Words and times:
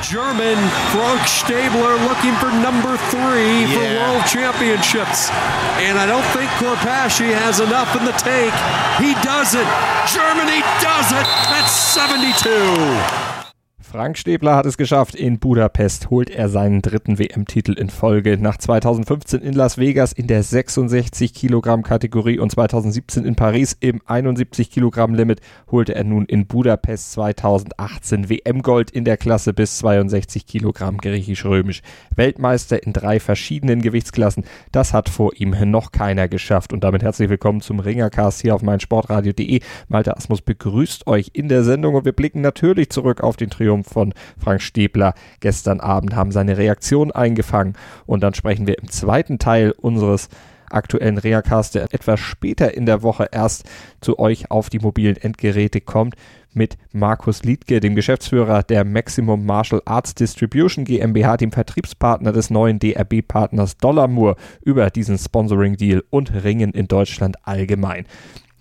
German 0.00 0.56
Frank 0.92 1.26
Stabler 1.26 1.96
looking 2.08 2.34
for 2.36 2.50
number 2.62 2.96
three 3.10 3.66
for 3.66 3.82
World 4.00 4.24
Championships. 4.26 5.30
And 5.82 5.98
I 5.98 6.06
don't 6.06 6.24
think 6.32 6.50
Korpaschi 6.62 7.32
has 7.34 7.60
enough 7.60 7.94
in 7.96 8.04
the 8.04 8.12
tank. 8.12 8.54
He 9.02 9.14
does 9.22 9.54
it. 9.54 9.66
Germany 10.08 10.62
does 10.80 11.12
it 11.12 11.26
at 11.52 11.66
72. 11.66 13.41
Frank 13.92 14.16
Stäbler 14.16 14.56
hat 14.56 14.64
es 14.64 14.78
geschafft. 14.78 15.14
In 15.14 15.38
Budapest 15.38 16.08
holt 16.08 16.30
er 16.30 16.48
seinen 16.48 16.80
dritten 16.80 17.18
WM-Titel 17.18 17.74
in 17.74 17.90
Folge. 17.90 18.38
Nach 18.38 18.56
2015 18.56 19.42
in 19.42 19.52
Las 19.52 19.76
Vegas 19.76 20.14
in 20.14 20.28
der 20.28 20.42
66 20.42 21.34
Kilogramm 21.34 21.82
Kategorie 21.82 22.38
und 22.38 22.50
2017 22.50 23.26
in 23.26 23.34
Paris 23.34 23.76
im 23.80 24.00
71 24.06 24.70
Kilogramm 24.70 25.12
Limit 25.12 25.42
holte 25.70 25.94
er 25.94 26.04
nun 26.04 26.24
in 26.24 26.46
Budapest 26.46 27.12
2018 27.12 28.30
WM-Gold 28.30 28.90
in 28.90 29.04
der 29.04 29.18
Klasse 29.18 29.52
bis 29.52 29.76
62 29.76 30.46
Kilogramm 30.46 30.96
griechisch-römisch. 30.96 31.82
Weltmeister 32.16 32.82
in 32.82 32.94
drei 32.94 33.20
verschiedenen 33.20 33.82
Gewichtsklassen. 33.82 34.44
Das 34.72 34.94
hat 34.94 35.10
vor 35.10 35.32
ihm 35.36 35.54
noch 35.70 35.92
keiner 35.92 36.28
geschafft. 36.28 36.72
Und 36.72 36.82
damit 36.82 37.02
herzlich 37.02 37.28
willkommen 37.28 37.60
zum 37.60 37.78
Ringercast 37.78 38.40
hier 38.40 38.54
auf 38.54 38.62
meinsportradio.de. 38.62 39.60
Malte 39.88 40.16
Asmus 40.16 40.40
begrüßt 40.40 41.06
euch 41.06 41.32
in 41.34 41.50
der 41.50 41.62
Sendung 41.62 41.94
und 41.94 42.06
wir 42.06 42.12
blicken 42.12 42.40
natürlich 42.40 42.88
zurück 42.88 43.20
auf 43.20 43.36
den 43.36 43.50
Triumph 43.50 43.81
von 43.84 44.14
Frank 44.38 44.62
Stäbler 44.62 45.14
gestern 45.40 45.80
Abend, 45.80 46.14
haben 46.14 46.32
seine 46.32 46.58
Reaktion 46.58 47.10
eingefangen 47.10 47.74
und 48.06 48.22
dann 48.22 48.34
sprechen 48.34 48.66
wir 48.66 48.78
im 48.78 48.88
zweiten 48.88 49.38
Teil 49.38 49.72
unseres 49.72 50.28
aktuellen 50.72 51.18
Reacast, 51.18 51.74
der 51.74 51.92
etwas 51.92 52.20
später 52.20 52.74
in 52.74 52.86
der 52.86 53.02
Woche 53.02 53.28
erst 53.30 53.64
zu 54.00 54.18
euch 54.18 54.50
auf 54.50 54.70
die 54.70 54.78
mobilen 54.78 55.16
Endgeräte 55.16 55.80
kommt, 55.80 56.14
mit 56.54 56.76
Markus 56.92 57.42
Liedke, 57.44 57.80
dem 57.80 57.94
Geschäftsführer 57.94 58.62
der 58.62 58.84
Maximum 58.84 59.46
Martial 59.46 59.80
Arts 59.84 60.14
Distribution 60.14 60.84
GmbH, 60.84 61.38
dem 61.38 61.52
Vertriebspartner 61.52 62.32
des 62.32 62.50
neuen 62.50 62.78
DRB-Partners 62.78 63.78
Dollarmur, 63.78 64.36
über 64.62 64.90
diesen 64.90 65.16
Sponsoring-Deal 65.16 66.04
und 66.10 66.44
Ringen 66.44 66.72
in 66.72 66.88
Deutschland 66.88 67.36
allgemein. 67.44 68.06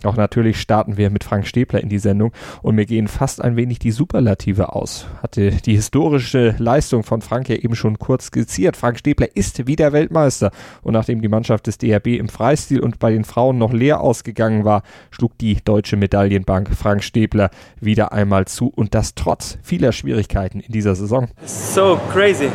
Auch 0.03 0.15
natürlich 0.15 0.59
starten 0.59 0.97
wir 0.97 1.09
mit 1.09 1.23
Frank 1.23 1.45
Stäbler 1.45 1.81
in 1.81 1.89
die 1.89 1.99
Sendung 1.99 2.31
und 2.61 2.75
mir 2.75 2.85
gehen 2.85 3.07
fast 3.07 3.41
ein 3.41 3.55
wenig 3.55 3.79
die 3.79 3.91
Superlative 3.91 4.73
aus. 4.73 5.05
Hatte 5.21 5.51
die 5.51 5.75
historische 5.75 6.55
Leistung 6.57 7.03
von 7.03 7.21
Frank 7.21 7.49
ja 7.49 7.55
eben 7.55 7.75
schon 7.75 7.99
kurz 7.99 8.27
skizziert. 8.27 8.77
Frank 8.77 8.97
Stäbler 8.99 9.27
ist 9.35 9.67
wieder 9.67 9.93
Weltmeister 9.93 10.51
und 10.81 10.93
nachdem 10.93 11.21
die 11.21 11.27
Mannschaft 11.27 11.67
des 11.67 11.77
DRB 11.77 12.07
im 12.07 12.29
Freistil 12.29 12.79
und 12.79 12.99
bei 12.99 13.11
den 13.11 13.23
Frauen 13.23 13.57
noch 13.57 13.73
leer 13.73 14.01
ausgegangen 14.01 14.65
war, 14.65 14.83
schlug 15.11 15.37
die 15.37 15.57
deutsche 15.63 15.97
Medaillenbank 15.97 16.69
Frank 16.75 17.03
Stäbler 17.03 17.51
wieder 17.79 18.11
einmal 18.11 18.45
zu 18.45 18.71
und 18.75 18.95
das 18.95 19.15
trotz 19.15 19.57
vieler 19.61 19.91
Schwierigkeiten 19.91 20.59
in 20.59 20.71
dieser 20.71 20.95
Saison. 20.95 21.27
So 21.45 21.99
crazy. 22.11 22.49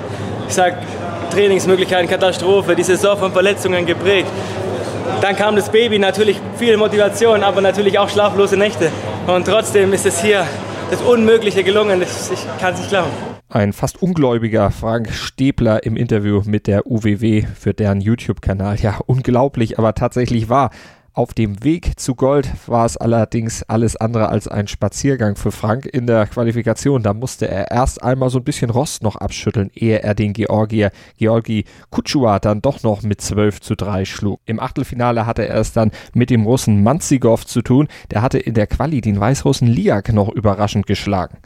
Ich 0.48 0.54
sag 0.54 0.78
Trainingsmöglichkeiten 1.30 2.08
Katastrophe, 2.08 2.74
die 2.74 2.82
Saison 2.82 3.16
von 3.16 3.32
Verletzungen 3.32 3.84
geprägt. 3.84 4.30
Dann 5.20 5.36
kam 5.36 5.56
das 5.56 5.70
Baby, 5.70 5.98
natürlich 5.98 6.40
viel 6.56 6.76
Motivation, 6.76 7.42
aber 7.42 7.60
natürlich 7.60 7.98
auch 7.98 8.08
schlaflose 8.08 8.56
Nächte. 8.56 8.90
Und 9.26 9.46
trotzdem 9.46 9.92
ist 9.92 10.06
es 10.06 10.20
hier 10.20 10.46
das 10.90 11.02
Unmögliche 11.02 11.64
gelungen. 11.64 12.02
Ich 12.02 12.60
kann 12.60 12.74
es 12.74 12.80
nicht 12.80 12.90
glauben. 12.90 13.10
Ein 13.48 13.72
fast 13.72 14.02
ungläubiger 14.02 14.70
Frank 14.70 15.12
Stäbler 15.12 15.84
im 15.84 15.96
Interview 15.96 16.42
mit 16.44 16.66
der 16.66 16.86
UWW 16.86 17.44
für 17.58 17.74
deren 17.74 18.00
YouTube-Kanal. 18.00 18.76
Ja, 18.80 18.98
unglaublich, 19.06 19.78
aber 19.78 19.94
tatsächlich 19.94 20.48
wahr. 20.48 20.70
Auf 21.16 21.32
dem 21.32 21.64
Weg 21.64 21.98
zu 21.98 22.14
Gold 22.14 22.46
war 22.66 22.84
es 22.84 22.98
allerdings 22.98 23.62
alles 23.62 23.96
andere 23.96 24.28
als 24.28 24.48
ein 24.48 24.68
Spaziergang 24.68 25.36
für 25.36 25.50
Frank 25.50 25.86
in 25.86 26.06
der 26.06 26.26
Qualifikation. 26.26 27.02
Da 27.02 27.14
musste 27.14 27.48
er 27.48 27.70
erst 27.70 28.02
einmal 28.02 28.28
so 28.28 28.36
ein 28.36 28.44
bisschen 28.44 28.68
Rost 28.68 29.02
noch 29.02 29.16
abschütteln, 29.16 29.70
ehe 29.74 30.02
er 30.02 30.14
den 30.14 30.34
Georgier 30.34 30.90
Georgi 31.16 31.64
Kutschua 31.88 32.38
dann 32.38 32.60
doch 32.60 32.82
noch 32.82 33.02
mit 33.02 33.22
12 33.22 33.62
zu 33.62 33.76
3 33.76 34.04
schlug. 34.04 34.40
Im 34.44 34.60
Achtelfinale 34.60 35.24
hatte 35.24 35.48
er 35.48 35.58
es 35.58 35.72
dann 35.72 35.90
mit 36.12 36.28
dem 36.28 36.44
Russen 36.44 36.82
Manzigov 36.82 37.46
zu 37.46 37.62
tun. 37.62 37.88
Der 38.10 38.20
hatte 38.20 38.38
in 38.38 38.52
der 38.52 38.66
Quali 38.66 39.00
den 39.00 39.18
Weißrussen 39.18 39.68
Liak 39.68 40.12
noch 40.12 40.28
überraschend 40.28 40.86
geschlagen. 40.86 41.38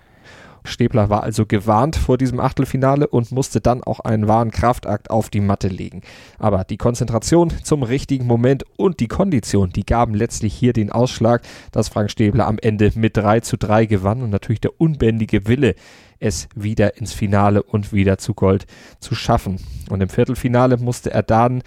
Stäbler 0.65 1.10
war 1.10 1.22
also 1.22 1.47
gewarnt 1.47 1.97
vor 1.97 2.19
diesem 2.19 2.41
Achtelfinale 2.41 3.06
und 3.06 3.32
musste 3.32 3.60
dann 3.60 3.82
auch 3.82 4.00
einen 4.00 4.28
wahren 4.28 4.50
Kraftakt 4.50 5.10
auf 5.10 5.31
die 5.31 5.41
Matte 5.41 5.69
legen. 5.69 6.03
Aber 6.38 6.65
die 6.65 6.76
Konzentration 6.76 7.50
zum 7.62 7.82
richtigen 7.82 8.26
Moment 8.26 8.65
und 8.76 9.00
die 9.00 9.09
Kondition, 9.09 9.71
die 9.71 9.84
gaben 9.84 10.15
letztlich 10.15 10.54
hier 10.54 10.72
den 10.72 10.93
Ausschlag, 10.93 11.43
dass 11.72 11.88
Frank 11.88 12.10
Stäbler 12.10 12.47
am 12.47 12.59
Ende 12.60 12.93
mit 12.94 13.16
3 13.16 13.41
zu 13.41 13.56
3 13.56 13.87
gewann 13.87 14.22
und 14.22 14.31
natürlich 14.31 14.60
der 14.60 14.81
unbändige 14.81 15.47
Wille, 15.47 15.75
es 16.21 16.48
wieder 16.54 16.98
ins 16.98 17.12
Finale 17.12 17.62
und 17.62 17.92
wieder 17.92 18.19
zu 18.19 18.34
Gold 18.34 18.66
zu 19.00 19.15
schaffen. 19.15 19.56
Und 19.88 20.03
im 20.03 20.10
Viertelfinale 20.10 20.77
musste 20.77 21.10
er 21.10 21.22
dann 21.22 21.62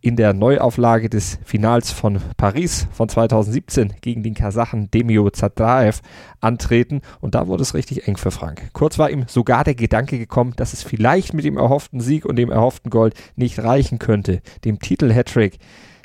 in 0.00 0.16
der 0.16 0.32
Neuauflage 0.32 1.08
des 1.08 1.38
Finals 1.44 1.90
von 1.90 2.20
Paris 2.36 2.86
von 2.92 3.08
2017 3.08 3.94
gegen 4.00 4.22
den 4.22 4.34
Kasachen 4.34 4.90
Demio 4.90 5.28
Zadraev 5.30 6.00
antreten 6.40 7.02
und 7.20 7.34
da 7.34 7.48
wurde 7.48 7.62
es 7.62 7.74
richtig 7.74 8.06
eng 8.06 8.16
für 8.16 8.30
Frank. 8.30 8.70
Kurz 8.72 8.98
war 8.98 9.10
ihm 9.10 9.24
sogar 9.26 9.64
der 9.64 9.74
Gedanke 9.74 10.18
gekommen, 10.18 10.54
dass 10.56 10.72
es 10.72 10.82
vielleicht 10.82 11.34
mit 11.34 11.44
dem 11.44 11.56
erhofften 11.56 12.00
Sieg 12.00 12.24
und 12.24 12.36
dem 12.36 12.50
erhofften 12.50 12.90
Gold 12.90 13.14
nicht 13.34 13.58
reichen 13.58 13.98
könnte. 13.98 14.40
Dem 14.64 14.78
Titel-Hattrick 14.78 15.58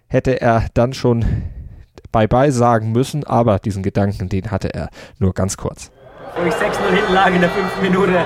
hätte 0.07 0.41
er 0.41 0.67
dann 0.73 0.93
schon 0.93 1.25
Bye-bye 2.11 2.51
sagen 2.51 2.91
müssen, 2.91 3.23
aber 3.23 3.59
diesen 3.59 3.81
Gedanken, 3.81 4.29
den 4.29 4.51
hatte 4.51 4.73
er 4.73 4.89
nur 5.17 5.33
ganz 5.33 5.57
kurz. 5.57 5.91
Wo 6.35 6.45
ich 6.45 6.53
6-0 6.53 6.95
hinten 6.95 7.13
lag 7.13 7.33
in 7.33 7.41
der 7.41 7.49
fünften 7.49 7.81
Minute, 7.81 8.13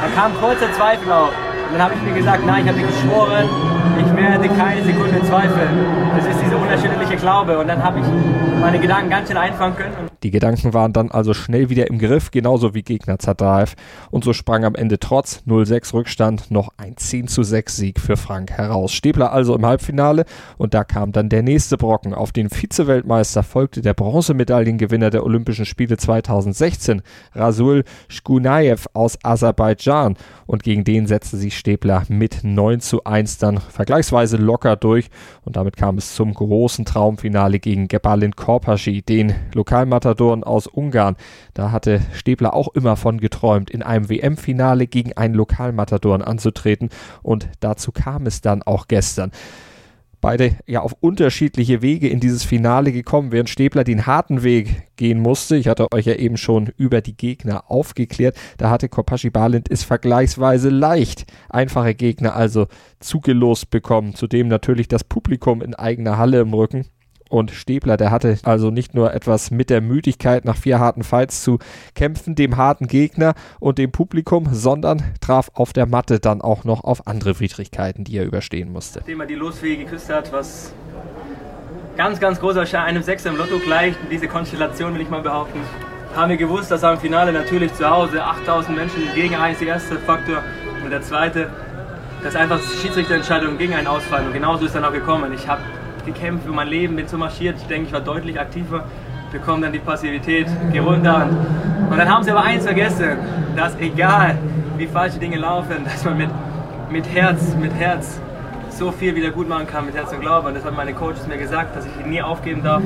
da 0.00 0.08
kam 0.14 0.32
kurzer 0.34 0.72
Zweifel 0.72 1.10
auf. 1.10 1.32
Und 1.70 1.78
dann 1.78 1.82
habe 1.82 1.94
ich 1.94 2.02
mir 2.02 2.14
gesagt, 2.14 2.44
nein, 2.44 2.64
ich 2.64 2.72
habe 2.72 2.80
geschworen, 2.80 3.48
ich 3.98 4.09
werde 4.20 4.48
keine 4.48 4.84
Sekunde 4.84 5.22
zweifeln. 5.22 5.68
Das 6.14 6.26
ist 6.26 6.40
dieser 6.44 6.60
unerschütterliche 6.60 7.16
Glaube. 7.16 7.58
Und 7.58 7.68
dann 7.68 7.82
habe 7.82 8.00
ich 8.00 8.06
meine 8.60 8.78
Gedanken 8.78 9.10
ganz 9.10 9.28
schnell 9.28 9.42
einfangen 9.42 9.76
können. 9.76 9.94
Die 10.22 10.30
Gedanken 10.30 10.74
waren 10.74 10.92
dann 10.92 11.10
also 11.10 11.32
schnell 11.32 11.70
wieder 11.70 11.88
im 11.88 11.98
Griff, 11.98 12.30
genauso 12.30 12.74
wie 12.74 12.82
Gegner 12.82 13.18
Zadaev. 13.18 13.74
Und 14.10 14.22
so 14.22 14.34
sprang 14.34 14.64
am 14.64 14.74
Ende 14.74 14.98
trotz 14.98 15.42
0-6 15.46 15.94
Rückstand 15.94 16.50
noch 16.50 16.68
ein 16.76 16.96
10 16.96 17.28
6 17.28 17.76
Sieg 17.76 18.00
für 18.00 18.18
Frank 18.18 18.50
heraus. 18.50 18.92
Stäbler 18.92 19.32
also 19.32 19.54
im 19.54 19.64
Halbfinale 19.64 20.26
und 20.58 20.74
da 20.74 20.84
kam 20.84 21.12
dann 21.12 21.30
der 21.30 21.42
nächste 21.42 21.78
Brocken. 21.78 22.12
Auf 22.12 22.32
den 22.32 22.50
Vize-Weltmeister 22.50 23.42
folgte 23.42 23.80
der 23.80 23.94
Bronzemedaillengewinner 23.94 25.08
der 25.08 25.24
Olympischen 25.24 25.64
Spiele 25.64 25.96
2016, 25.96 27.00
Rasul 27.34 27.84
Shkunayev 28.08 28.88
aus 28.92 29.18
Aserbaidschan. 29.22 30.16
Und 30.46 30.62
gegen 30.62 30.84
den 30.84 31.06
setzte 31.06 31.38
sich 31.38 31.56
Stäbler 31.56 32.02
mit 32.08 32.40
9 32.42 32.80
zu 32.80 33.04
1 33.04 33.38
dann 33.38 33.58
vergleichsweise 33.58 34.09
locker 34.10 34.76
durch. 34.76 35.08
Und 35.44 35.56
damit 35.56 35.76
kam 35.76 35.98
es 35.98 36.14
zum 36.14 36.34
großen 36.34 36.84
Traumfinale 36.84 37.58
gegen 37.58 37.88
Gebalin 37.88 38.36
Korpaschi, 38.36 39.02
den 39.02 39.34
Lokalmatter 39.54 40.10
Matadoren 40.10 40.44
aus 40.44 40.66
Ungarn. 40.66 41.16
Da 41.54 41.70
hatte 41.70 42.00
Stäbler 42.14 42.54
auch 42.54 42.68
immer 42.68 42.96
von 42.96 43.20
geträumt, 43.20 43.70
in 43.70 43.82
einem 43.82 44.08
WM-Finale 44.08 44.86
gegen 44.86 45.12
einen 45.12 45.34
Lokalmatadoren 45.34 46.22
anzutreten. 46.22 46.90
Und 47.22 47.48
dazu 47.60 47.92
kam 47.92 48.26
es 48.26 48.40
dann 48.40 48.62
auch 48.62 48.88
gestern 48.88 49.30
beide 50.20 50.56
ja 50.66 50.80
auf 50.80 50.94
unterschiedliche 51.00 51.82
Wege 51.82 52.08
in 52.08 52.20
dieses 52.20 52.44
Finale 52.44 52.92
gekommen, 52.92 53.32
während 53.32 53.50
Stäbler 53.50 53.84
den 53.84 54.06
harten 54.06 54.42
Weg 54.42 54.88
gehen 54.96 55.20
musste. 55.20 55.56
Ich 55.56 55.68
hatte 55.68 55.90
euch 55.92 56.06
ja 56.06 56.14
eben 56.14 56.36
schon 56.36 56.70
über 56.76 57.00
die 57.00 57.16
Gegner 57.16 57.70
aufgeklärt. 57.70 58.36
Da 58.58 58.70
hatte 58.70 58.88
Kopashi 58.88 59.30
Balint 59.30 59.70
es 59.70 59.84
vergleichsweise 59.84 60.68
leicht, 60.68 61.24
einfache 61.48 61.94
Gegner 61.94 62.34
also 62.34 62.66
zugelost 62.98 63.70
bekommen. 63.70 64.14
Zudem 64.14 64.48
natürlich 64.48 64.88
das 64.88 65.04
Publikum 65.04 65.62
in 65.62 65.74
eigener 65.74 66.18
Halle 66.18 66.40
im 66.40 66.52
Rücken. 66.52 66.86
Und 67.30 67.52
Stäbler, 67.52 67.96
der 67.96 68.10
hatte 68.10 68.36
also 68.42 68.72
nicht 68.72 68.92
nur 68.92 69.14
etwas 69.14 69.52
mit 69.52 69.70
der 69.70 69.80
Müdigkeit 69.80 70.44
nach 70.44 70.56
vier 70.56 70.80
harten 70.80 71.04
Fights 71.04 71.44
zu 71.44 71.60
kämpfen, 71.94 72.34
dem 72.34 72.56
harten 72.56 72.88
Gegner 72.88 73.34
und 73.60 73.78
dem 73.78 73.92
Publikum, 73.92 74.48
sondern 74.50 75.00
traf 75.20 75.48
auf 75.54 75.72
der 75.72 75.86
Matte 75.86 76.18
dann 76.18 76.40
auch 76.40 76.64
noch 76.64 76.82
auf 76.82 77.06
andere 77.06 77.38
Widrigkeiten, 77.38 78.02
die 78.02 78.16
er 78.16 78.24
überstehen 78.24 78.72
musste. 78.72 78.98
Nachdem 78.98 79.20
er 79.20 79.26
die 79.26 79.36
Loswege 79.36 79.84
geküsst 79.84 80.10
hat, 80.10 80.32
was 80.32 80.72
ganz, 81.96 82.18
ganz 82.18 82.40
großer 82.40 82.66
Schein 82.66 82.80
einem 82.80 83.04
Sechser 83.04 83.30
im 83.30 83.36
Lotto 83.36 83.60
gleicht, 83.60 83.96
diese 84.10 84.26
Konstellation 84.26 84.92
will 84.94 85.00
ich 85.00 85.08
mal 85.08 85.22
behaupten, 85.22 85.60
haben 86.16 86.30
wir 86.30 86.36
gewusst, 86.36 86.72
dass 86.72 86.82
er 86.82 86.94
im 86.94 86.98
Finale 86.98 87.32
natürlich 87.32 87.72
zu 87.74 87.88
Hause 87.88 88.24
8000 88.24 88.76
Menschen 88.76 89.02
gegen 89.14 89.36
einen 89.36 89.52
ist 89.52 89.60
der 89.60 89.68
erste 89.68 89.98
Faktor 90.00 90.42
und 90.82 90.90
der 90.90 91.02
zweite, 91.02 91.48
dass 92.24 92.34
einfach 92.34 92.60
Schiedsrichterentscheidungen 92.82 93.56
gegen 93.56 93.74
einen 93.74 93.86
ausfallen 93.86 94.26
und 94.26 94.32
genauso 94.32 94.66
ist 94.66 94.74
dann 94.74 94.84
auch 94.84 94.92
gekommen. 94.92 95.32
Ich 95.32 95.46
habe 95.46 95.62
Kämpfe 96.14 96.48
um 96.50 96.56
mein 96.56 96.68
Leben, 96.68 96.96
bin 96.96 97.06
so 97.08 97.18
marschiert. 97.18 97.56
Ich 97.58 97.66
denke, 97.66 97.88
ich 97.88 97.92
war 97.92 98.00
deutlich 98.00 98.38
aktiver, 98.38 98.84
bekomme 99.32 99.62
dann 99.62 99.72
die 99.72 99.78
Passivität, 99.78 100.46
gehe 100.72 100.82
runter. 100.82 101.26
Und, 101.26 101.90
und 101.90 101.98
dann 101.98 102.08
haben 102.08 102.22
sie 102.24 102.30
aber 102.30 102.42
eins 102.42 102.64
vergessen, 102.64 103.18
dass 103.56 103.76
egal 103.78 104.38
wie 104.76 104.86
falsche 104.86 105.18
Dinge 105.18 105.38
laufen, 105.38 105.84
dass 105.84 106.04
man 106.04 106.18
mit, 106.18 106.30
mit 106.90 107.06
Herz, 107.12 107.54
mit 107.60 107.74
Herz 107.74 108.20
so 108.70 108.90
viel 108.92 109.14
wieder 109.14 109.30
gut 109.30 109.48
machen 109.48 109.66
kann 109.66 109.86
mit 109.86 109.94
Herz 109.94 110.12
und 110.12 110.20
Glaube. 110.20 110.48
Und 110.48 110.54
das 110.54 110.64
haben 110.64 110.76
meine 110.76 110.94
Coaches 110.94 111.26
mir 111.26 111.36
gesagt, 111.36 111.76
dass 111.76 111.84
ich 111.86 112.06
nie 112.06 112.22
aufgeben 112.22 112.62
darf 112.62 112.82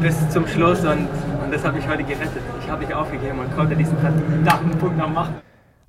bis 0.00 0.28
zum 0.30 0.46
Schluss. 0.46 0.84
Und, 0.84 1.08
und 1.44 1.52
das 1.52 1.64
hat 1.64 1.74
mich 1.74 1.88
heute 1.88 2.04
gerettet. 2.04 2.42
Ich 2.62 2.70
habe 2.70 2.82
nicht 2.82 2.92
aufgegeben 2.92 3.38
und 3.38 3.56
konnte 3.56 3.74
diesen 3.74 3.96
verdammten 3.98 4.78
Punkt 4.78 4.98
noch 4.98 5.08
machen. 5.08 5.34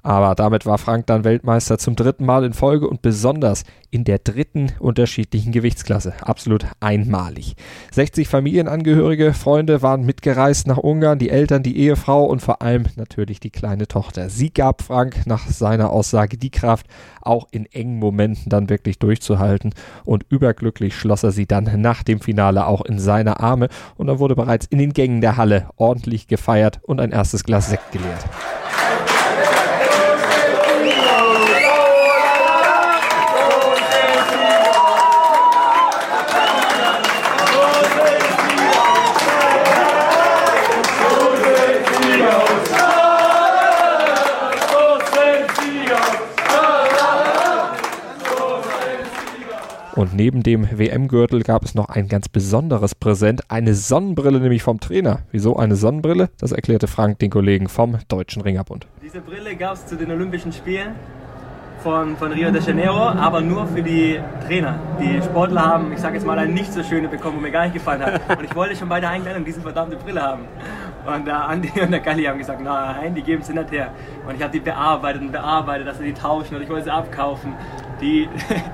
Aber 0.03 0.35
damit 0.35 0.65
war 0.65 0.77
Frank 0.77 1.07
dann 1.07 1.23
Weltmeister 1.23 1.77
zum 1.77 1.95
dritten 1.95 2.25
Mal 2.25 2.43
in 2.43 2.51
Folge 2.51 2.89
und 2.89 3.01
besonders 3.01 3.63
in 3.89 4.03
der 4.03 4.19
dritten 4.19 4.73
unterschiedlichen 4.79 5.53
Gewichtsklasse. 5.53 6.13
Absolut 6.21 6.65
einmalig. 6.81 7.55
60 7.91 8.27
Familienangehörige, 8.27 9.33
Freunde 9.33 9.81
waren 9.81 10.05
mitgereist 10.05 10.67
nach 10.67 10.77
Ungarn, 10.77 11.19
die 11.19 11.29
Eltern, 11.29 11.63
die 11.63 11.77
Ehefrau 11.77 12.25
und 12.25 12.41
vor 12.41 12.61
allem 12.61 12.85
natürlich 12.97 13.39
die 13.39 13.49
kleine 13.49 13.87
Tochter. 13.87 14.29
Sie 14.29 14.51
gab 14.51 14.81
Frank 14.81 15.25
nach 15.25 15.47
seiner 15.47 15.91
Aussage 15.91 16.37
die 16.37 16.51
Kraft, 16.51 16.87
auch 17.21 17.47
in 17.51 17.65
engen 17.67 17.99
Momenten 17.99 18.49
dann 18.49 18.67
wirklich 18.67 18.99
durchzuhalten 18.99 19.73
und 20.03 20.25
überglücklich 20.27 20.95
schloss 20.97 21.23
er 21.23 21.31
sie 21.31 21.45
dann 21.45 21.69
nach 21.79 22.03
dem 22.03 22.19
Finale 22.19 22.67
auch 22.67 22.81
in 22.81 22.99
seine 22.99 23.39
Arme 23.39 23.69
und 23.95 24.07
dann 24.07 24.19
wurde 24.19 24.35
bereits 24.35 24.65
in 24.65 24.79
den 24.79 24.91
Gängen 24.91 25.21
der 25.21 25.37
Halle 25.37 25.69
ordentlich 25.77 26.27
gefeiert 26.27 26.81
und 26.83 26.99
ein 26.99 27.11
erstes 27.11 27.45
Glas 27.45 27.69
Sekt 27.69 27.91
geleert. 27.93 28.25
Und 49.95 50.15
neben 50.15 50.41
dem 50.41 50.67
WM-Gürtel 50.75 51.43
gab 51.43 51.63
es 51.63 51.75
noch 51.75 51.87
ein 51.87 52.07
ganz 52.07 52.27
besonderes 52.27 52.95
Präsent, 52.95 53.43
eine 53.49 53.75
Sonnenbrille 53.75 54.39
nämlich 54.39 54.63
vom 54.63 54.79
Trainer. 54.79 55.19
Wieso 55.31 55.55
eine 55.55 55.75
Sonnenbrille? 55.75 56.29
Das 56.39 56.51
erklärte 56.51 56.87
Frank 56.87 57.19
den 57.19 57.29
Kollegen 57.29 57.69
vom 57.69 57.99
Deutschen 58.07 58.41
Ringerbund. 58.41 58.87
Diese 59.03 59.21
Brille 59.21 59.55
gab 59.55 59.75
es 59.75 59.85
zu 59.85 59.95
den 59.95 60.09
Olympischen 60.09 60.51
Spielen 60.51 60.95
von, 61.83 62.17
von 62.17 62.31
Rio 62.31 62.49
de 62.49 62.59
Janeiro, 62.63 63.03
aber 63.03 63.41
nur 63.41 63.67
für 63.67 63.83
die 63.83 64.19
Trainer. 64.47 64.79
Die 64.99 65.21
Sportler 65.21 65.63
haben, 65.63 65.93
ich 65.93 65.99
sage 65.99 66.15
jetzt 66.15 66.25
mal, 66.25 66.39
eine 66.39 66.51
nicht 66.51 66.73
so 66.73 66.81
schöne 66.81 67.07
bekommen, 67.07 67.37
wo 67.37 67.41
mir 67.41 67.51
gar 67.51 67.65
nicht 67.65 67.73
gefallen 67.73 68.03
hat. 68.03 68.21
Und 68.35 68.45
ich 68.45 68.55
wollte 68.55 68.75
schon 68.75 68.89
bei 68.89 68.99
der 68.99 69.11
Einladung 69.11 69.45
diese 69.45 69.61
verdammte 69.61 69.97
Brille 69.97 70.23
haben. 70.23 70.45
Und 71.05 71.27
der 71.27 71.47
Andi 71.47 71.69
und 71.81 71.91
der 71.91 71.99
Galli 71.99 72.23
haben 72.23 72.39
gesagt, 72.39 72.61
nein, 72.63 73.13
die 73.13 73.21
geben 73.21 73.43
sie 73.43 73.53
nicht 73.53 73.71
her. 73.71 73.91
Und 74.27 74.35
ich 74.35 74.41
habe 74.41 74.53
die 74.53 74.61
bearbeitet 74.61 75.21
und 75.21 75.31
bearbeitet, 75.33 75.85
dass 75.85 75.99
sie 75.99 76.05
die 76.05 76.13
tauschen 76.13 76.55
und 76.55 76.63
ich 76.63 76.69
wollte 76.69 76.85
sie 76.85 76.91
abkaufen. 76.91 77.53
Die, 78.03 78.27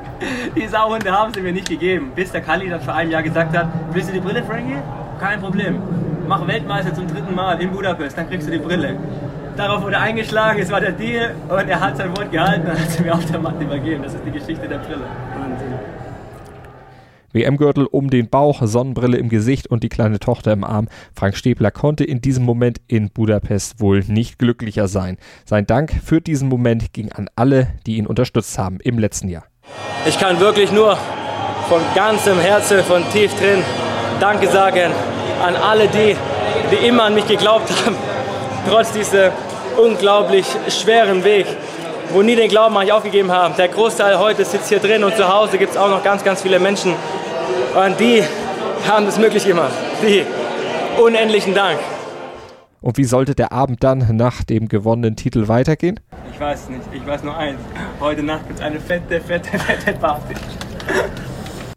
die 0.56 0.68
Sauhunde 0.68 1.12
haben 1.12 1.32
sie 1.32 1.42
mir 1.42 1.54
nicht 1.54 1.70
gegeben. 1.70 2.12
Bis 2.16 2.32
der 2.32 2.42
Kalli 2.42 2.68
dann 2.68 2.82
vor 2.82 2.96
einem 2.96 3.12
Jahr 3.12 3.22
gesagt 3.22 3.56
hat, 3.56 3.68
willst 3.92 4.10
du 4.10 4.14
die 4.14 4.20
Brille, 4.20 4.44
Frankie? 4.44 4.80
Kein 5.20 5.40
Problem. 5.40 5.80
Mach 6.28 6.48
Weltmeister 6.48 6.96
zum 6.96 7.08
dritten 7.08 7.36
Mal 7.36 7.62
in 7.62 7.72
Budapest, 7.72 8.18
dann 8.18 8.28
kriegst 8.28 8.48
du 8.48 8.52
die 8.52 8.58
Brille. 8.58 8.98
Darauf 9.56 9.84
wurde 9.84 10.00
eingeschlagen, 10.00 10.60
es 10.60 10.72
war 10.72 10.82
der 10.82 10.94
Deal 10.94 11.36
und 11.48 11.70
er 11.70 11.80
hat 11.80 11.98
sein 11.98 12.16
Wort 12.18 12.32
gehalten 12.32 12.68
und 12.72 12.80
hat 12.80 12.90
sie 12.90 13.04
mir 13.04 13.14
auf 13.14 13.26
der 13.26 13.40
Matte 13.40 13.64
übergeben. 13.64 14.02
Das 14.02 14.16
ist 14.16 14.26
die 14.26 14.32
Geschichte 14.32 14.68
der 14.68 14.78
Brille. 14.78 15.06
Wahnsinn. 15.38 15.79
WM-Gürtel 17.32 17.86
um 17.86 18.10
den 18.10 18.30
Bauch, 18.30 18.62
Sonnenbrille 18.64 19.18
im 19.18 19.30
Gesicht 19.30 19.68
und 19.68 19.84
die 19.84 19.90
kleine 19.90 20.20
Tochter 20.20 20.52
im 20.52 20.64
Arm. 20.64 20.88
Frank 21.14 21.36
Stäbler 21.36 21.72
konnte 21.72 22.04
in 22.04 22.22
diesem 22.22 22.46
Moment 22.46 22.82
in 22.88 23.10
Budapest 23.10 23.80
wohl 23.80 24.04
nicht 24.08 24.40
glücklicher 24.40 24.88
sein. 24.88 25.18
Sein 25.46 25.66
Dank 25.66 25.94
für 26.04 26.22
diesen 26.22 26.50
Moment 26.50 26.94
ging 26.94 27.12
an 27.12 27.30
alle, 27.36 27.74
die 27.86 27.98
ihn 27.98 28.08
unterstützt 28.08 28.58
haben 28.58 28.80
im 28.82 29.00
letzten 29.00 29.30
Jahr. 29.30 29.44
Ich 30.08 30.20
kann 30.20 30.40
wirklich 30.40 30.72
nur 30.72 30.98
von 31.68 31.82
ganzem 31.94 32.40
Herzen, 32.40 32.84
von 32.84 33.04
tief 33.12 33.34
drin 33.36 33.64
Danke 34.20 34.50
sagen 34.50 34.92
an 35.42 35.56
alle 35.56 35.88
die, 35.88 36.14
die 36.72 36.88
immer 36.88 37.04
an 37.04 37.16
mich 37.16 37.26
geglaubt 37.26 37.70
haben, 37.86 37.96
trotz 38.70 38.92
dieser 38.92 39.32
unglaublich 39.78 40.46
schweren 40.68 41.24
Weg, 41.24 41.46
wo 42.12 42.22
nie 42.22 42.36
den 42.36 42.50
Glauben 42.50 42.76
an 42.76 42.84
mich 42.84 42.92
aufgegeben 42.92 43.32
haben. 43.32 43.56
Der 43.56 43.70
Großteil 43.70 44.20
heute 44.20 44.44
sitzt 44.44 44.68
hier 44.68 44.80
drin 44.80 45.06
und 45.06 45.16
zu 45.16 45.34
Hause 45.34 45.58
gibt 45.58 45.72
es 45.72 45.78
auch 45.78 45.90
noch 45.90 46.04
ganz, 46.04 46.24
ganz 46.24 46.42
viele 46.42 46.60
Menschen, 46.60 46.96
und 47.76 48.00
die 48.00 48.24
haben 48.88 49.06
das 49.06 49.20
möglich 49.20 49.46
gemacht. 49.46 49.74
Die 50.02 50.24
unendlichen 51.02 51.54
Dank. 51.54 51.80
Und 52.82 52.98
wie 52.98 53.04
sollte 53.04 53.36
der 53.36 53.52
Abend 53.52 53.84
dann 53.84 54.16
nach 54.16 54.44
dem 54.44 54.68
gewonnenen 54.70 55.16
Titel 55.16 55.48
weitergehen? 55.48 56.00
Ich 56.34 56.40
weiß 56.40 56.70
nicht, 56.70 56.82
ich 56.94 57.06
weiß 57.06 57.24
nur 57.24 57.38
eins. 57.38 57.60
Heute 58.00 58.24
Nacht 58.24 58.48
gibt 58.48 58.60
es 58.60 58.66
eine 58.66 58.80
fette, 58.80 59.20
fette, 59.20 59.60
fette 59.60 59.94
Party. 60.00 60.34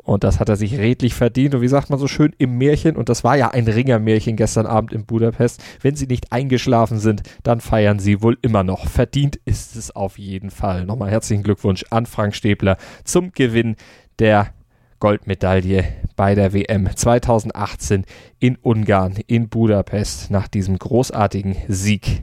Und 0.04 0.24
das 0.24 0.40
hat 0.40 0.48
er 0.48 0.56
sich 0.56 0.78
redlich 0.78 1.14
verdient. 1.14 1.54
Und 1.54 1.60
wie 1.60 1.68
sagt 1.68 1.90
man 1.90 1.98
so 1.98 2.06
schön 2.06 2.34
im 2.38 2.58
Märchen, 2.58 2.96
und 2.96 3.08
das 3.08 3.24
war 3.24 3.36
ja 3.36 3.50
ein 3.50 3.66
Ringermärchen 3.66 4.36
gestern 4.36 4.66
Abend 4.66 4.92
in 4.92 5.06
Budapest, 5.06 5.62
wenn 5.80 5.96
sie 5.96 6.06
nicht 6.06 6.32
eingeschlafen 6.32 6.98
sind, 6.98 7.22
dann 7.42 7.60
feiern 7.60 7.98
sie 7.98 8.22
wohl 8.22 8.38
immer 8.42 8.62
noch. 8.62 8.88
Verdient 8.88 9.40
ist 9.44 9.76
es 9.76 9.94
auf 9.94 10.18
jeden 10.18 10.50
Fall. 10.50 10.84
Nochmal 10.84 11.10
herzlichen 11.10 11.42
Glückwunsch 11.42 11.84
an 11.90 12.06
Frank 12.06 12.34
Stäbler 12.34 12.76
zum 13.04 13.32
Gewinn 13.32 13.76
der 14.18 14.52
Goldmedaille 15.02 15.82
bei 16.14 16.36
der 16.36 16.52
WM 16.52 16.88
2018 16.94 18.04
in 18.38 18.54
Ungarn, 18.62 19.16
in 19.26 19.48
Budapest, 19.48 20.30
nach 20.30 20.46
diesem 20.46 20.78
großartigen 20.78 21.56
Sieg 21.66 22.22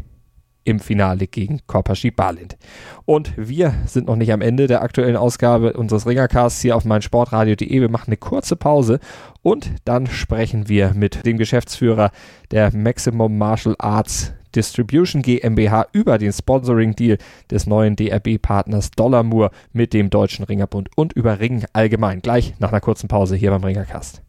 im 0.63 0.79
Finale 0.79 1.27
gegen 1.27 1.59
Korpaschi 1.67 2.09
Balint. 2.09 2.57
Und 3.03 3.33
wir 3.35 3.73
sind 3.85 4.07
noch 4.07 4.15
nicht 4.15 4.31
am 4.31 4.39
Ende 4.39 4.67
der 4.67 4.81
aktuellen 4.81 5.17
Ausgabe 5.17 5.73
unseres 5.73 6.07
Ringercasts 6.07 6.61
hier 6.61 6.77
auf 6.77 6.85
meinsportradio.de. 6.85 7.81
Wir 7.81 7.89
machen 7.89 8.07
eine 8.07 8.17
kurze 8.17 8.55
Pause 8.55 9.01
und 9.41 9.73
dann 9.83 10.07
sprechen 10.07 10.69
wir 10.69 10.93
mit 10.93 11.25
dem 11.25 11.37
Geschäftsführer 11.37 12.11
der 12.51 12.73
Maximum 12.73 13.37
Martial 13.37 13.75
Arts 13.77 14.31
Distribution 14.55 15.21
GmbH 15.21 15.87
über 15.91 16.17
den 16.17 16.31
Sponsoring-Deal 16.31 17.17
des 17.51 17.67
neuen 17.67 17.95
DRB-Partners 17.95 18.91
Dollarmur 18.91 19.51
mit 19.73 19.93
dem 19.93 20.09
Deutschen 20.09 20.45
Ringerbund 20.45 20.89
und 20.95 21.13
über 21.13 21.39
Ringen 21.39 21.65
allgemein. 21.73 22.21
Gleich 22.21 22.53
nach 22.59 22.69
einer 22.69 22.81
kurzen 22.81 23.07
Pause 23.07 23.35
hier 23.35 23.51
beim 23.51 23.63
Ringercast. 23.63 24.21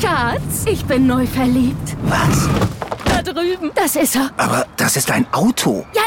Schatz, 0.00 0.64
ich 0.66 0.84
bin 0.84 1.06
neu 1.06 1.26
verliebt. 1.26 1.96
Was? 2.04 2.48
Da 3.04 3.22
drüben. 3.22 3.70
Das 3.74 3.96
ist 3.96 4.16
er. 4.16 4.30
Aber 4.36 4.66
das 4.76 4.96
ist 4.96 5.10
ein 5.10 5.26
Auto. 5.32 5.84
Ja, 5.94 6.02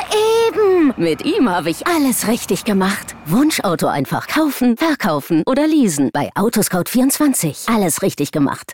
eben. 0.47 0.93
Mit 0.97 1.25
ihm 1.25 1.49
habe 1.49 1.69
ich 1.69 1.85
alles 1.87 2.27
richtig 2.27 2.63
gemacht. 2.63 3.15
Wunschauto 3.25 3.87
einfach 3.87 4.27
kaufen, 4.27 4.77
verkaufen 4.77 5.43
oder 5.45 5.67
leasen. 5.67 6.09
Bei 6.13 6.29
Autoscout24. 6.35 7.73
Alles 7.73 8.01
richtig 8.01 8.31
gemacht. 8.31 8.73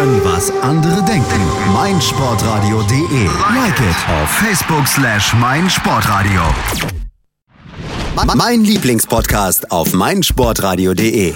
Hören, 0.00 0.20
was 0.24 0.50
andere 0.62 1.04
denken. 1.04 1.40
meinsportradio.de. 1.74 3.26
Like 3.54 3.80
it 3.80 3.96
auf 4.08 4.30
Facebook 4.30 4.86
slash 4.88 5.34
meinsportradio. 5.34 6.40
Mein 8.34 8.64
Lieblingspodcast 8.64 9.70
auf 9.70 9.92
meinsportradio.de. 9.92 11.34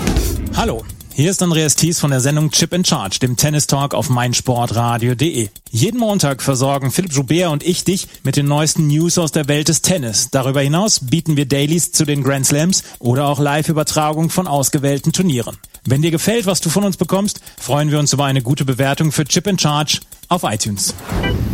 Hallo, 0.57 0.83
hier 1.13 1.31
ist 1.31 1.43
Andreas 1.43 1.77
Thies 1.77 2.01
von 2.01 2.11
der 2.11 2.21
Sendung 2.21 2.51
Chip 2.53 2.73
in 2.73 2.87
Charge, 2.87 3.19
dem 3.19 3.37
Tennis 3.37 3.67
Talk 3.67 3.93
auf 3.93 4.09
meinsportradio.de. 4.09 5.51
Jeden 5.71 6.01
Montag 6.01 6.41
versorgen 6.41 6.91
Philipp 6.91 7.13
Joubert 7.13 7.53
und 7.53 7.63
ich 7.63 7.85
dich 7.85 8.09
mit 8.23 8.37
den 8.37 8.47
neuesten 8.47 8.87
News 8.87 9.19
aus 9.19 9.33
der 9.33 9.47
Welt 9.47 9.69
des 9.69 9.83
Tennis. 9.83 10.31
Darüber 10.31 10.63
hinaus 10.63 11.01
bieten 11.01 11.37
wir 11.37 11.45
Dailies 11.45 11.93
zu 11.93 12.07
den 12.07 12.23
Grand 12.23 12.47
Slams 12.47 12.83
oder 12.99 13.27
auch 13.27 13.41
Live-Übertragung 13.41 14.31
von 14.31 14.47
ausgewählten 14.47 15.13
Turnieren. 15.13 15.59
Wenn 15.87 16.01
dir 16.01 16.11
gefällt, 16.11 16.47
was 16.47 16.63
du 16.63 16.71
von 16.71 16.85
uns 16.85 16.97
bekommst, 16.97 17.41
freuen 17.61 17.91
wir 17.91 17.99
uns 17.99 18.15
über 18.15 18.25
eine 18.25 18.41
gute 18.41 18.65
Bewertung 18.65 19.13
für 19.13 19.27
Chip 19.27 19.47
in 19.47 19.59
Charge 19.59 20.01
auf 20.29 20.43
iTunes. 20.45 20.95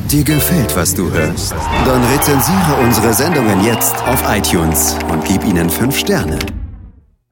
Dir 0.08 0.22
gefällt, 0.22 0.76
was 0.76 0.94
du 0.94 1.10
hörst? 1.10 1.52
Dann 1.84 2.04
rezensiere 2.04 2.76
unsere 2.80 3.12
Sendungen 3.12 3.64
jetzt 3.64 3.96
auf 4.04 4.22
iTunes 4.28 4.96
und 5.10 5.24
gib 5.24 5.44
ihnen 5.44 5.68
5 5.68 5.98
Sterne. 5.98 6.38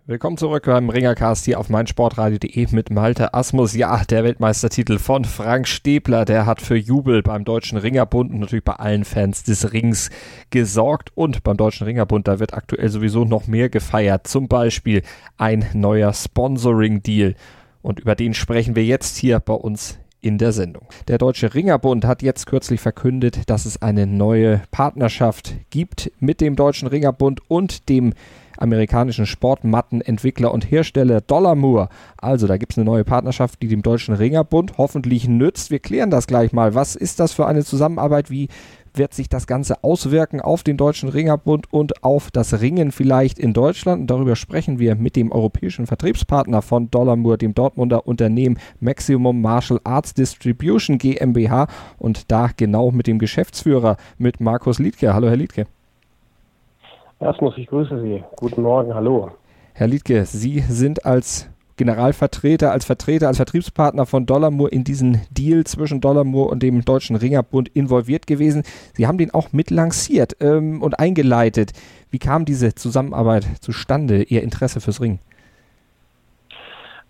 Willkommen 0.08 0.38
zurück 0.38 0.64
beim 0.64 0.88
Ringercast 0.88 1.44
hier 1.44 1.60
auf 1.60 1.68
meinsportradio.de 1.68 2.68
mit 2.70 2.88
Malte 2.88 3.34
Asmus. 3.34 3.74
Ja, 3.74 4.04
der 4.04 4.24
Weltmeistertitel 4.24 4.98
von 4.98 5.26
Frank 5.26 5.68
Stäbler, 5.68 6.24
der 6.24 6.46
hat 6.46 6.62
für 6.62 6.76
Jubel 6.76 7.22
beim 7.22 7.44
Deutschen 7.44 7.76
Ringerbund 7.76 8.32
und 8.32 8.40
natürlich 8.40 8.64
bei 8.64 8.72
allen 8.72 9.04
Fans 9.04 9.44
des 9.44 9.70
Rings 9.70 10.08
gesorgt. 10.48 11.10
Und 11.14 11.42
beim 11.42 11.58
Deutschen 11.58 11.84
Ringerbund, 11.84 12.26
da 12.26 12.38
wird 12.38 12.54
aktuell 12.54 12.88
sowieso 12.88 13.26
noch 13.26 13.48
mehr 13.48 13.68
gefeiert. 13.68 14.26
Zum 14.26 14.48
Beispiel 14.48 15.02
ein 15.36 15.66
neuer 15.74 16.14
Sponsoring-Deal. 16.14 17.34
Und 17.82 18.00
über 18.00 18.14
den 18.14 18.32
sprechen 18.32 18.76
wir 18.76 18.86
jetzt 18.86 19.18
hier 19.18 19.40
bei 19.40 19.52
uns 19.52 19.98
in 20.20 20.38
der 20.38 20.52
Sendung. 20.52 20.86
Der 21.06 21.18
Deutsche 21.18 21.54
Ringerbund 21.54 22.04
hat 22.04 22.22
jetzt 22.22 22.46
kürzlich 22.46 22.80
verkündet, 22.80 23.48
dass 23.48 23.66
es 23.66 23.80
eine 23.82 24.06
neue 24.06 24.62
Partnerschaft 24.70 25.54
gibt 25.70 26.10
mit 26.18 26.40
dem 26.40 26.56
Deutschen 26.56 26.88
Ringerbund 26.88 27.40
und 27.48 27.88
dem 27.88 28.14
amerikanischen 28.58 29.26
Sportmattenentwickler 29.26 30.52
und 30.52 30.70
Hersteller 30.70 31.20
Dollarmoor. 31.20 31.88
Also 32.16 32.46
da 32.46 32.56
gibt 32.56 32.72
es 32.72 32.78
eine 32.78 32.84
neue 32.84 33.04
Partnerschaft, 33.04 33.62
die 33.62 33.68
dem 33.68 33.82
Deutschen 33.82 34.14
Ringerbund 34.14 34.78
hoffentlich 34.78 35.28
nützt. 35.28 35.70
Wir 35.70 35.78
klären 35.78 36.10
das 36.10 36.26
gleich 36.26 36.52
mal. 36.52 36.74
Was 36.74 36.96
ist 36.96 37.20
das 37.20 37.32
für 37.32 37.46
eine 37.46 37.64
Zusammenarbeit? 37.64 38.30
Wie 38.30 38.48
wird 38.94 39.14
sich 39.14 39.28
das 39.28 39.46
Ganze 39.46 39.82
auswirken 39.84 40.40
auf 40.40 40.62
den 40.62 40.76
Deutschen 40.76 41.08
Ringerbund 41.08 41.72
und 41.72 42.02
auf 42.04 42.30
das 42.30 42.60
Ringen 42.60 42.92
vielleicht 42.92 43.38
in 43.38 43.52
Deutschland? 43.52 44.02
Und 44.02 44.06
darüber 44.08 44.36
sprechen 44.36 44.78
wir 44.78 44.94
mit 44.94 45.16
dem 45.16 45.32
europäischen 45.32 45.86
Vertriebspartner 45.86 46.62
von 46.62 46.90
Dollarmoor, 46.90 47.36
dem 47.36 47.54
Dortmunder 47.54 48.06
Unternehmen 48.06 48.58
Maximum 48.80 49.40
Martial 49.40 49.80
Arts 49.84 50.14
Distribution 50.14 50.98
GmbH 50.98 51.66
und 51.98 52.30
da 52.30 52.50
genau 52.56 52.90
mit 52.90 53.06
dem 53.06 53.18
Geschäftsführer, 53.18 53.96
mit 54.18 54.40
Markus 54.40 54.78
Liedke. 54.78 55.14
Hallo, 55.14 55.28
Herr 55.28 55.36
Liedke. 55.36 55.66
Erstens, 57.20 57.54
ich 57.56 57.66
grüße 57.66 58.00
Sie. 58.00 58.22
Guten 58.36 58.62
Morgen, 58.62 58.94
hallo. 58.94 59.30
Herr 59.74 59.88
Liedke, 59.88 60.24
Sie 60.24 60.60
sind 60.60 61.04
als 61.04 61.48
Generalvertreter, 61.78 62.70
als 62.70 62.84
Vertreter, 62.84 63.28
als 63.28 63.38
Vertriebspartner 63.38 64.04
von 64.04 64.26
Dollarmoor 64.26 64.70
in 64.70 64.84
diesen 64.84 65.22
Deal 65.30 65.64
zwischen 65.64 66.02
Dollarmoor 66.02 66.50
und 66.50 66.62
dem 66.62 66.84
Deutschen 66.84 67.16
Ringerbund 67.16 67.68
involviert 67.68 68.26
gewesen. 68.26 68.64
Sie 68.92 69.06
haben 69.06 69.16
den 69.16 69.32
auch 69.32 69.52
mit 69.52 69.70
lanciert 69.70 70.36
ähm, 70.40 70.82
und 70.82 70.98
eingeleitet. 70.98 71.72
Wie 72.10 72.18
kam 72.18 72.44
diese 72.44 72.74
Zusammenarbeit 72.74 73.46
zustande, 73.60 74.24
Ihr 74.24 74.42
Interesse 74.42 74.82
fürs 74.82 75.00
Ringen? 75.00 75.20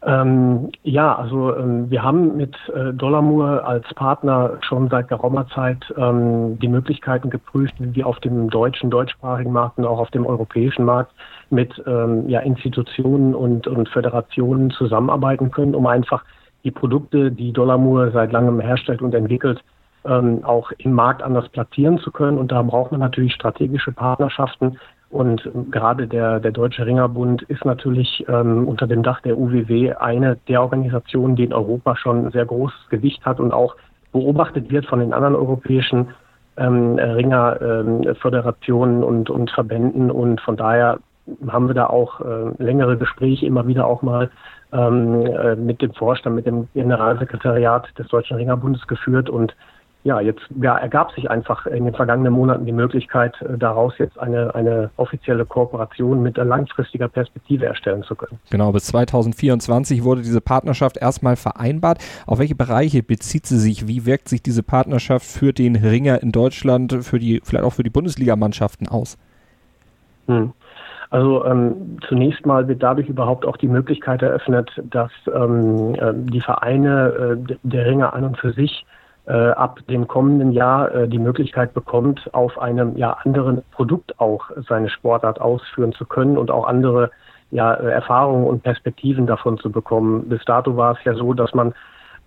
Ähm, 0.02 0.70
ja, 0.84 1.16
also 1.16 1.56
ähm, 1.56 1.90
wir 1.90 2.04
haben 2.04 2.37
mit 2.37 2.54
äh, 2.72 2.92
Dollarmoor 2.92 3.66
als 3.66 3.84
Partner 3.94 4.52
schon 4.60 4.88
seit 4.88 5.08
geraumer 5.08 5.48
Zeit 5.48 5.92
ähm, 5.96 6.56
die 6.60 6.68
Möglichkeiten 6.68 7.30
geprüft, 7.30 7.75
wie 7.78 7.94
wir 7.96 8.06
auf 8.06 8.20
dem 8.20 8.48
deutschen, 8.48 8.90
deutschsprachigen 8.90 9.50
Markt 9.50 9.78
und 9.78 9.87
auch 9.87 9.98
auf 9.98 10.10
dem 10.12 10.25
europäischen 10.25 10.84
Markt 10.84 11.12
mit 11.50 11.83
ähm, 11.87 12.28
ja, 12.28 12.40
Institutionen 12.40 13.35
und, 13.35 13.67
und 13.67 13.88
Föderationen 13.88 14.71
zusammenarbeiten 14.71 15.50
können, 15.50 15.75
um 15.75 15.87
einfach 15.87 16.25
die 16.64 16.71
Produkte, 16.71 17.31
die 17.31 17.52
Dollarmoor 17.52 18.11
seit 18.11 18.33
langem 18.33 18.61
herstellt 18.61 19.00
und 19.00 19.14
entwickelt, 19.14 19.62
ähm, 20.05 20.45
auch 20.45 20.73
im 20.78 20.93
Markt 20.93 21.23
anders 21.23 21.49
platzieren 21.49 21.99
zu 21.99 22.11
können. 22.11 22.38
Und 22.38 22.52
da 22.52 22.62
braucht 22.62 22.93
man 22.93 23.00
natürlich 23.00 23.35
strategische 23.35 23.93
Partnerschaften, 23.93 24.78
und 25.11 25.49
gerade 25.71 26.07
der, 26.07 26.38
der 26.38 26.50
Deutsche 26.50 26.85
Ringerbund 26.85 27.40
ist 27.43 27.64
natürlich 27.64 28.26
ähm, 28.28 28.69
unter 28.69 28.87
dem 28.87 29.02
Dach 29.02 29.23
der 29.23 29.38
UWW 29.38 29.95
eine 29.95 30.37
der 30.49 30.61
Organisationen, 30.61 31.35
die 31.35 31.45
in 31.45 31.55
Europa 31.55 31.97
schon 31.97 32.31
sehr 32.31 32.45
großes 32.45 32.90
Gewicht 32.90 33.25
hat 33.25 33.40
und 33.40 33.52
auch 33.52 33.75
beobachtet 34.12 34.71
wird 34.71 34.85
von 34.85 35.00
den 35.00 35.14
anderen 35.14 35.35
europäischen 35.35 36.09
ähm, 36.59 36.99
Ringerföderationen 36.99 38.99
ähm, 38.99 39.05
und, 39.05 39.31
und 39.31 39.50
Verbänden. 39.50 40.11
Und 40.11 40.43
von 40.43 40.59
daher 40.59 40.99
haben 41.49 41.68
wir 41.68 41.75
da 41.75 41.87
auch 41.87 42.20
äh, 42.20 42.50
längere 42.58 42.97
Gespräche 42.97 43.47
immer 43.47 43.66
wieder 43.66 43.87
auch 43.87 44.02
mal 44.02 44.30
ähm, 44.73 45.26
äh, 45.26 45.56
mit 45.56 45.82
dem 45.82 45.92
Vorstand, 45.94 46.37
mit 46.37 46.47
dem 46.47 46.68
Generalsekretariat 46.75 47.87
des 47.99 48.08
Deutschen 48.08 48.37
Ringerbundes 48.37 48.87
geführt 48.87 49.30
und 49.30 49.54
ja, 50.04 50.20
jetzt 50.20 50.40
ja, 50.62 50.78
ergab 50.78 51.12
sich 51.12 51.28
einfach 51.28 51.66
in 51.66 51.85
den 51.85 51.94
vergangenen 51.94 52.32
Monaten 52.32 52.64
die 52.64 52.73
Möglichkeit, 52.73 53.35
äh, 53.42 53.58
daraus 53.58 53.92
jetzt 53.99 54.18
eine, 54.18 54.54
eine 54.54 54.90
offizielle 54.97 55.44
Kooperation 55.44 56.23
mit 56.23 56.37
langfristiger 56.37 57.08
Perspektive 57.08 57.66
erstellen 57.66 58.04
zu 58.04 58.14
können. 58.14 58.38
Genau, 58.50 58.73
bis 58.73 58.85
2024 58.87 60.04
wurde 60.04 60.23
diese 60.23 60.40
Partnerschaft 60.40 60.97
erstmal 60.97 61.37
vereinbart. 61.37 61.99
Auf 62.26 62.38
welche 62.38 62.54
Bereiche 62.54 63.02
bezieht 63.02 63.47
sie 63.47 63.58
sich? 63.58 63.88
Wie 63.88 64.06
wirkt 64.06 64.28
sich 64.28 64.42
diese 64.42 64.62
Partnerschaft 64.62 65.26
für 65.26 65.52
den 65.52 65.76
Ringer 65.76 66.23
in 66.23 66.30
Deutschland, 66.30 67.04
für 67.04 67.18
die, 67.18 67.40
vielleicht 67.42 67.64
auch 67.64 67.73
für 67.73 67.82
die 67.82 67.90
Bundesligamannschaften 67.90 68.88
aus? 68.88 69.18
Hm. 70.26 70.52
Also 71.11 71.45
ähm, 71.47 71.99
zunächst 72.07 72.45
mal 72.45 72.69
wird 72.69 72.83
dadurch 72.83 73.09
überhaupt 73.09 73.47
auch 73.47 73.57
die 73.57 73.69
Möglichkeit 73.69 74.23
eröffnet, 74.23 74.71
dass 74.91 75.11
ähm, 75.35 75.95
äh, 75.95 76.12
die 76.15 76.41
Vereine 76.41 77.37
äh, 77.49 77.57
der 77.62 77.87
Ringer 77.87 78.12
an 78.12 78.25
und 78.25 78.38
für 78.38 78.53
sich 78.53 78.85
äh, 79.27 79.33
ab 79.33 79.81
dem 79.88 80.07
kommenden 80.07 80.53
Jahr 80.53 80.95
äh, 80.95 81.09
die 81.09 81.19
Möglichkeit 81.19 81.73
bekommt, 81.75 82.33
auf 82.35 82.59
einem 82.59 82.97
ja 82.97 83.12
anderen 83.25 83.62
Produkt 83.73 84.19
auch 84.21 84.50
seine 84.69 84.91
Sportart 84.91 85.41
ausführen 85.41 85.93
zu 85.93 86.05
können 86.05 86.37
und 86.37 86.50
auch 86.50 86.67
andere 86.67 87.11
ja, 87.50 87.73
Erfahrungen 87.73 88.47
und 88.47 88.62
Perspektiven 88.62 89.27
davon 89.27 89.59
zu 89.59 89.71
bekommen. 89.71 90.29
Bis 90.29 90.45
dato 90.45 90.77
war 90.77 90.93
es 90.93 91.05
ja 91.05 91.15
so, 91.15 91.33
dass 91.33 91.55
man 91.55 91.75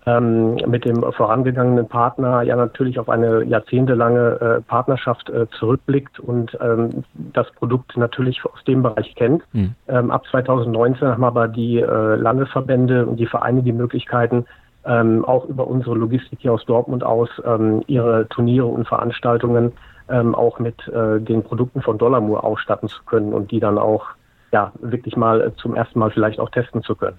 ähm, 0.05 0.55
mit 0.67 0.85
dem 0.85 1.03
vorangegangenen 1.13 1.87
Partner 1.87 2.41
ja 2.41 2.55
natürlich 2.55 2.99
auf 2.99 3.09
eine 3.09 3.43
jahrzehntelange 3.43 4.41
äh, 4.41 4.61
Partnerschaft 4.61 5.29
äh, 5.29 5.47
zurückblickt 5.59 6.19
und 6.19 6.57
ähm, 6.59 7.03
das 7.13 7.51
Produkt 7.51 7.95
natürlich 7.97 8.43
aus 8.45 8.63
dem 8.65 8.81
Bereich 8.81 9.13
kennt. 9.15 9.43
Mhm. 9.53 9.75
Ähm, 9.87 10.11
ab 10.11 10.25
2019 10.31 11.07
haben 11.07 11.23
aber 11.23 11.47
die 11.47 11.79
äh, 11.79 12.15
Landesverbände 12.15 13.05
und 13.05 13.17
die 13.17 13.27
Vereine 13.27 13.61
die 13.61 13.73
Möglichkeiten, 13.73 14.45
ähm, 14.85 15.23
auch 15.25 15.45
über 15.45 15.67
unsere 15.67 15.95
Logistik 15.95 16.39
hier 16.41 16.53
aus 16.53 16.65
Dortmund 16.65 17.03
aus 17.03 17.29
ähm, 17.45 17.83
ihre 17.85 18.27
Turniere 18.29 18.65
und 18.65 18.87
Veranstaltungen 18.87 19.73
ähm, 20.09 20.33
auch 20.33 20.57
mit 20.59 20.87
äh, 20.87 21.19
den 21.19 21.43
Produkten 21.43 21.81
von 21.81 21.97
Dollarmoor 21.97 22.43
ausstatten 22.43 22.89
zu 22.89 23.03
können 23.03 23.33
und 23.33 23.51
die 23.51 23.59
dann 23.59 23.77
auch 23.77 24.07
ja, 24.51 24.71
wirklich 24.81 25.15
mal 25.15 25.41
äh, 25.41 25.55
zum 25.55 25.75
ersten 25.75 25.99
Mal 25.99 26.11
vielleicht 26.11 26.39
auch 26.39 26.49
testen 26.49 26.83
zu 26.83 26.95
können. 26.95 27.17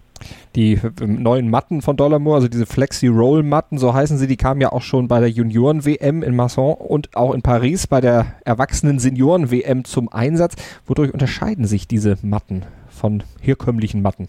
Die 0.55 0.75
äh, 0.75 1.07
neuen 1.07 1.51
Matten 1.51 1.81
von 1.81 1.97
Dollarmoor, 1.97 2.37
also 2.37 2.49
diese 2.49 2.67
Flexi-Roll-Matten, 2.67 3.79
so 3.79 3.95
heißen 3.95 4.19
sie, 4.19 4.27
die 4.27 4.37
kamen 4.37 4.61
ja 4.61 4.73
auch 4.73 4.83
schon 4.83 5.09
bei 5.09 5.21
der 5.21 5.31
Junioren-WM 5.31 6.23
in 6.23 6.37
Masson 6.37 6.75
und 6.75 7.17
auch 7.17 7.33
in 7.33 7.43
Paris 7.43 7.87
bei 7.87 8.01
der 8.01 8.27
erwachsenen 8.45 8.99
Senioren-WM 8.99 9.85
zum 9.85 10.13
Einsatz. 10.13 10.57
Wodurch 10.87 11.13
unterscheiden 11.13 11.65
sich 11.65 11.89
diese 11.89 12.17
Matten 12.23 12.65
von 12.89 13.23
herkömmlichen 13.41 14.03
Matten? 14.03 14.29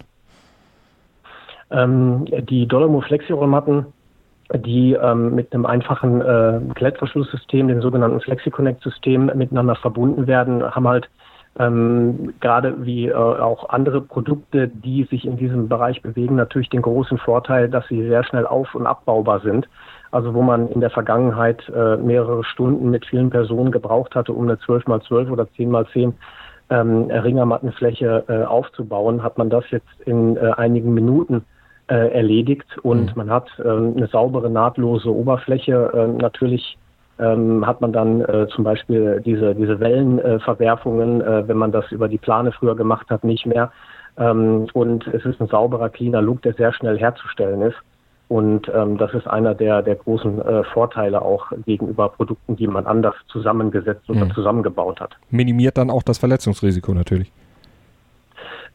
Ähm, 1.72 2.26
die 2.50 2.68
Dollarmo 2.68 3.02
Flexi-Rollmatten, 3.02 3.88
die 4.54 4.94
ähm, 4.94 5.36
mit 5.36 5.54
einem 5.54 5.66
einfachen 5.66 6.22
äh, 6.22 6.62
Klettverschlusssystem, 6.76 7.68
dem 7.68 7.82
sogenannten 7.82 8.22
FlexiConnect-System, 8.22 9.32
miteinander 9.36 9.76
verbunden 9.76 10.28
werden, 10.28 10.64
haben 10.64 10.88
halt 10.88 11.10
ähm, 11.60 12.34
gerade 12.40 12.86
wie 12.86 13.08
äh, 13.08 13.14
auch 13.14 13.70
andere 13.70 14.02
Produkte, 14.02 14.68
die 14.68 15.04
sich 15.04 15.26
in 15.26 15.38
diesem 15.38 15.70
Bereich 15.70 16.02
bewegen, 16.02 16.36
natürlich 16.36 16.70
den 16.70 16.82
großen 16.82 17.18
Vorteil, 17.20 17.70
dass 17.70 17.88
sie 17.88 18.08
sehr 18.08 18.24
schnell 18.24 18.48
auf- 18.48 18.74
und 18.74 18.88
abbaubar 18.88 19.40
sind. 19.42 19.68
Also 20.12 20.34
wo 20.34 20.42
man 20.42 20.68
in 20.70 20.82
der 20.82 20.90
Vergangenheit 20.90 21.68
äh, 21.70 21.98
mehrere 21.98 22.44
Stunden 22.44 22.90
mit 22.90 23.06
vielen 23.06 23.30
Personen 23.30 23.72
gebraucht 23.72 24.16
hatte, 24.16 24.34
um 24.34 24.44
eine 24.44 24.56
12x12 24.56 25.32
oder 25.32 25.44
10x10 25.44 26.14
ähm, 26.70 27.12
Ringermattenfläche 27.12 28.24
äh, 28.28 28.44
aufzubauen, 28.44 29.22
hat 29.22 29.38
man 29.38 29.50
das 29.50 29.66
jetzt 29.72 30.02
in 30.06 30.38
äh, 30.38 30.52
einigen 30.58 30.94
Minuten 30.94 31.44
äh, 31.88 32.14
erledigt 32.14 32.78
und 32.82 33.08
mhm. 33.08 33.14
man 33.16 33.30
hat 33.30 33.50
ähm, 33.64 33.94
eine 33.98 34.08
saubere, 34.08 34.50
nahtlose 34.50 35.10
Oberfläche. 35.14 35.92
Äh, 35.94 36.22
natürlich 36.22 36.78
ähm, 37.20 37.66
hat 37.66 37.82
man 37.82 37.94
dann 37.94 38.22
äh, 38.22 38.48
zum 38.48 38.64
Beispiel 38.64 39.22
diese, 39.24 39.54
diese 39.56 39.80
Wellenverwerfungen, 39.80 41.22
äh, 41.22 41.48
wenn 41.48 41.58
man 41.58 41.72
das 41.72 41.92
über 41.92 42.08
die 42.08 42.18
Plane 42.18 42.52
früher 42.52 42.76
gemacht 42.76 43.10
hat, 43.10 43.24
nicht 43.24 43.46
mehr. 43.46 43.72
Ähm, 44.18 44.68
und 44.74 45.08
es 45.08 45.26
ist 45.26 45.40
ein 45.42 45.48
sauberer, 45.48 45.90
cleaner 45.90 46.22
Look, 46.22 46.42
der 46.42 46.54
sehr 46.54 46.74
schnell 46.74 46.98
herzustellen 46.98 47.62
ist. 47.62 47.78
Und 48.30 48.72
ähm, 48.74 48.98
das 48.98 49.14
ist 49.14 49.28
einer 49.28 49.54
der, 49.54 49.82
der 49.84 49.96
großen 49.96 50.42
äh, 50.42 50.64
Vorteile 50.64 51.22
auch 51.22 51.52
gegenüber 51.66 52.10
Produkten, 52.10 52.56
die 52.56 52.68
man 52.68 52.88
anders 52.88 53.16
zusammengesetzt 53.28 54.10
oder 54.10 54.26
mhm. 54.26 54.32
zusammengebaut 54.32 55.00
hat. 55.02 55.12
Minimiert 55.30 55.78
dann 55.78 55.90
auch 55.90 56.04
das 56.04 56.18
Verletzungsrisiko 56.18 56.94
natürlich. 56.94 57.32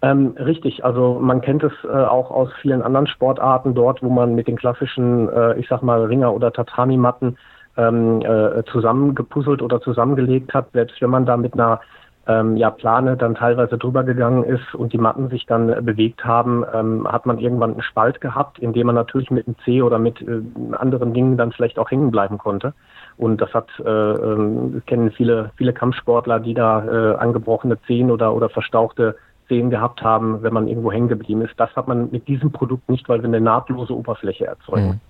Ähm, 0.00 0.34
richtig, 0.38 0.84
also 0.84 1.18
man 1.20 1.40
kennt 1.40 1.64
es 1.64 1.72
äh, 1.82 1.88
auch 1.88 2.30
aus 2.30 2.50
vielen 2.62 2.82
anderen 2.82 3.08
Sportarten 3.08 3.74
dort, 3.74 4.00
wo 4.00 4.08
man 4.10 4.36
mit 4.36 4.46
den 4.46 4.56
klassischen, 4.56 5.28
äh, 5.28 5.58
ich 5.58 5.66
sag 5.68 5.82
mal, 5.82 6.04
Ringer- 6.04 6.32
oder 6.32 6.52
Tatami-Matten 6.52 7.36
ähm, 7.78 8.20
äh, 8.20 8.62
zusammengepuzzelt 8.64 9.62
oder 9.62 9.80
zusammengelegt 9.80 10.52
hat. 10.52 10.72
Selbst 10.72 11.00
wenn 11.00 11.10
man 11.10 11.24
da 11.24 11.36
mit 11.36 11.54
einer 11.54 11.80
ähm, 12.28 12.56
ja, 12.56 12.70
Plane 12.70 13.16
dann 13.16 13.34
teilweise 13.34 13.78
drüber 13.78 14.04
gegangen 14.04 14.44
ist 14.44 14.74
und 14.74 14.92
die 14.92 14.98
Matten 14.98 15.30
sich 15.30 15.46
dann 15.46 15.70
äh, 15.70 15.80
bewegt 15.80 16.24
haben, 16.24 16.64
ähm, 16.74 17.08
hat 17.10 17.24
man 17.24 17.38
irgendwann 17.38 17.72
einen 17.72 17.82
Spalt 17.82 18.20
gehabt, 18.20 18.58
in 18.58 18.74
dem 18.74 18.86
man 18.86 18.94
natürlich 18.94 19.30
mit 19.30 19.46
einem 19.46 19.56
C 19.64 19.80
oder 19.80 19.98
mit 19.98 20.20
äh, 20.20 20.42
anderen 20.72 21.14
Dingen 21.14 21.38
dann 21.38 21.52
vielleicht 21.52 21.78
auch 21.78 21.90
hängen 21.90 22.10
bleiben 22.10 22.36
konnte. 22.36 22.74
Und 23.16 23.40
das 23.40 23.52
hat, 23.54 23.68
äh, 23.84 23.88
äh, 23.88 24.80
kennen 24.86 25.10
viele, 25.10 25.50
viele 25.56 25.72
Kampfsportler, 25.72 26.38
die 26.38 26.54
da 26.54 26.84
äh, 26.84 27.16
angebrochene 27.16 27.80
Zehen 27.82 28.10
oder, 28.10 28.34
oder 28.34 28.50
verstauchte 28.50 29.16
Szenen 29.46 29.70
gehabt 29.70 30.02
haben, 30.02 30.42
wenn 30.42 30.52
man 30.52 30.68
irgendwo 30.68 30.92
hängen 30.92 31.08
geblieben 31.08 31.40
ist. 31.40 31.54
Das 31.56 31.74
hat 31.74 31.88
man 31.88 32.10
mit 32.10 32.28
diesem 32.28 32.52
Produkt 32.52 32.90
nicht, 32.90 33.08
weil 33.08 33.22
wir 33.22 33.28
eine 33.28 33.40
nahtlose 33.40 33.96
Oberfläche 33.96 34.46
erzeugen. 34.46 34.88
Mhm. 34.88 35.00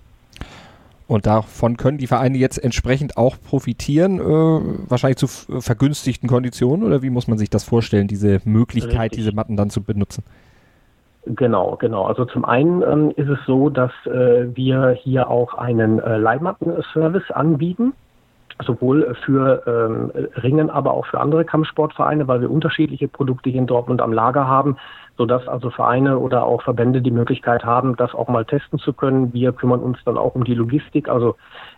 Und 1.08 1.24
davon 1.24 1.78
können 1.78 1.96
die 1.96 2.06
Vereine 2.06 2.36
jetzt 2.36 2.62
entsprechend 2.62 3.16
auch 3.16 3.36
profitieren, 3.40 4.20
äh, 4.20 4.90
wahrscheinlich 4.90 5.16
zu 5.16 5.26
vergünstigten 5.26 6.28
Konditionen 6.28 6.86
oder 6.86 7.02
wie 7.02 7.08
muss 7.08 7.26
man 7.26 7.38
sich 7.38 7.48
das 7.48 7.64
vorstellen, 7.64 8.08
diese 8.08 8.40
Möglichkeit, 8.44 9.12
Richtig. 9.12 9.18
diese 9.20 9.32
Matten 9.32 9.56
dann 9.56 9.70
zu 9.70 9.82
benutzen? 9.82 10.22
Genau, 11.24 11.76
genau. 11.76 12.04
Also 12.04 12.26
zum 12.26 12.44
einen 12.44 12.82
ähm, 12.82 13.12
ist 13.16 13.28
es 13.28 13.38
so, 13.46 13.70
dass 13.70 13.90
äh, 14.04 14.54
wir 14.54 14.90
hier 14.90 15.30
auch 15.30 15.54
einen 15.54 15.98
äh, 15.98 16.18
Leihmatten-Service 16.18 17.30
anbieten 17.30 17.94
sowohl 18.64 19.16
für 19.24 19.62
ähm, 19.66 20.10
Ringen, 20.42 20.68
aber 20.68 20.92
auch 20.92 21.06
für 21.06 21.20
andere 21.20 21.44
Kampfsportvereine, 21.44 22.26
weil 22.26 22.40
wir 22.40 22.50
unterschiedliche 22.50 23.06
Produkte 23.06 23.50
hier 23.50 23.60
in 23.60 23.66
Dortmund 23.66 24.00
am 24.00 24.12
Lager 24.12 24.48
haben, 24.48 24.76
sodass 25.18 25.48
also 25.48 25.70
Vereine 25.70 26.18
oder 26.18 26.46
auch 26.46 26.62
Verbände 26.62 27.02
die 27.02 27.10
Möglichkeit 27.10 27.64
haben, 27.64 27.96
das 27.96 28.14
auch 28.14 28.28
mal 28.28 28.44
testen 28.44 28.78
zu 28.78 28.92
können. 28.92 29.34
Wir 29.34 29.52
kümmern 29.52 29.80
uns 29.80 29.98
dann 30.04 30.16
auch 30.16 30.36
um 30.36 30.44
die 30.44 30.54
Logistik, 30.54 31.08
also 31.08 31.34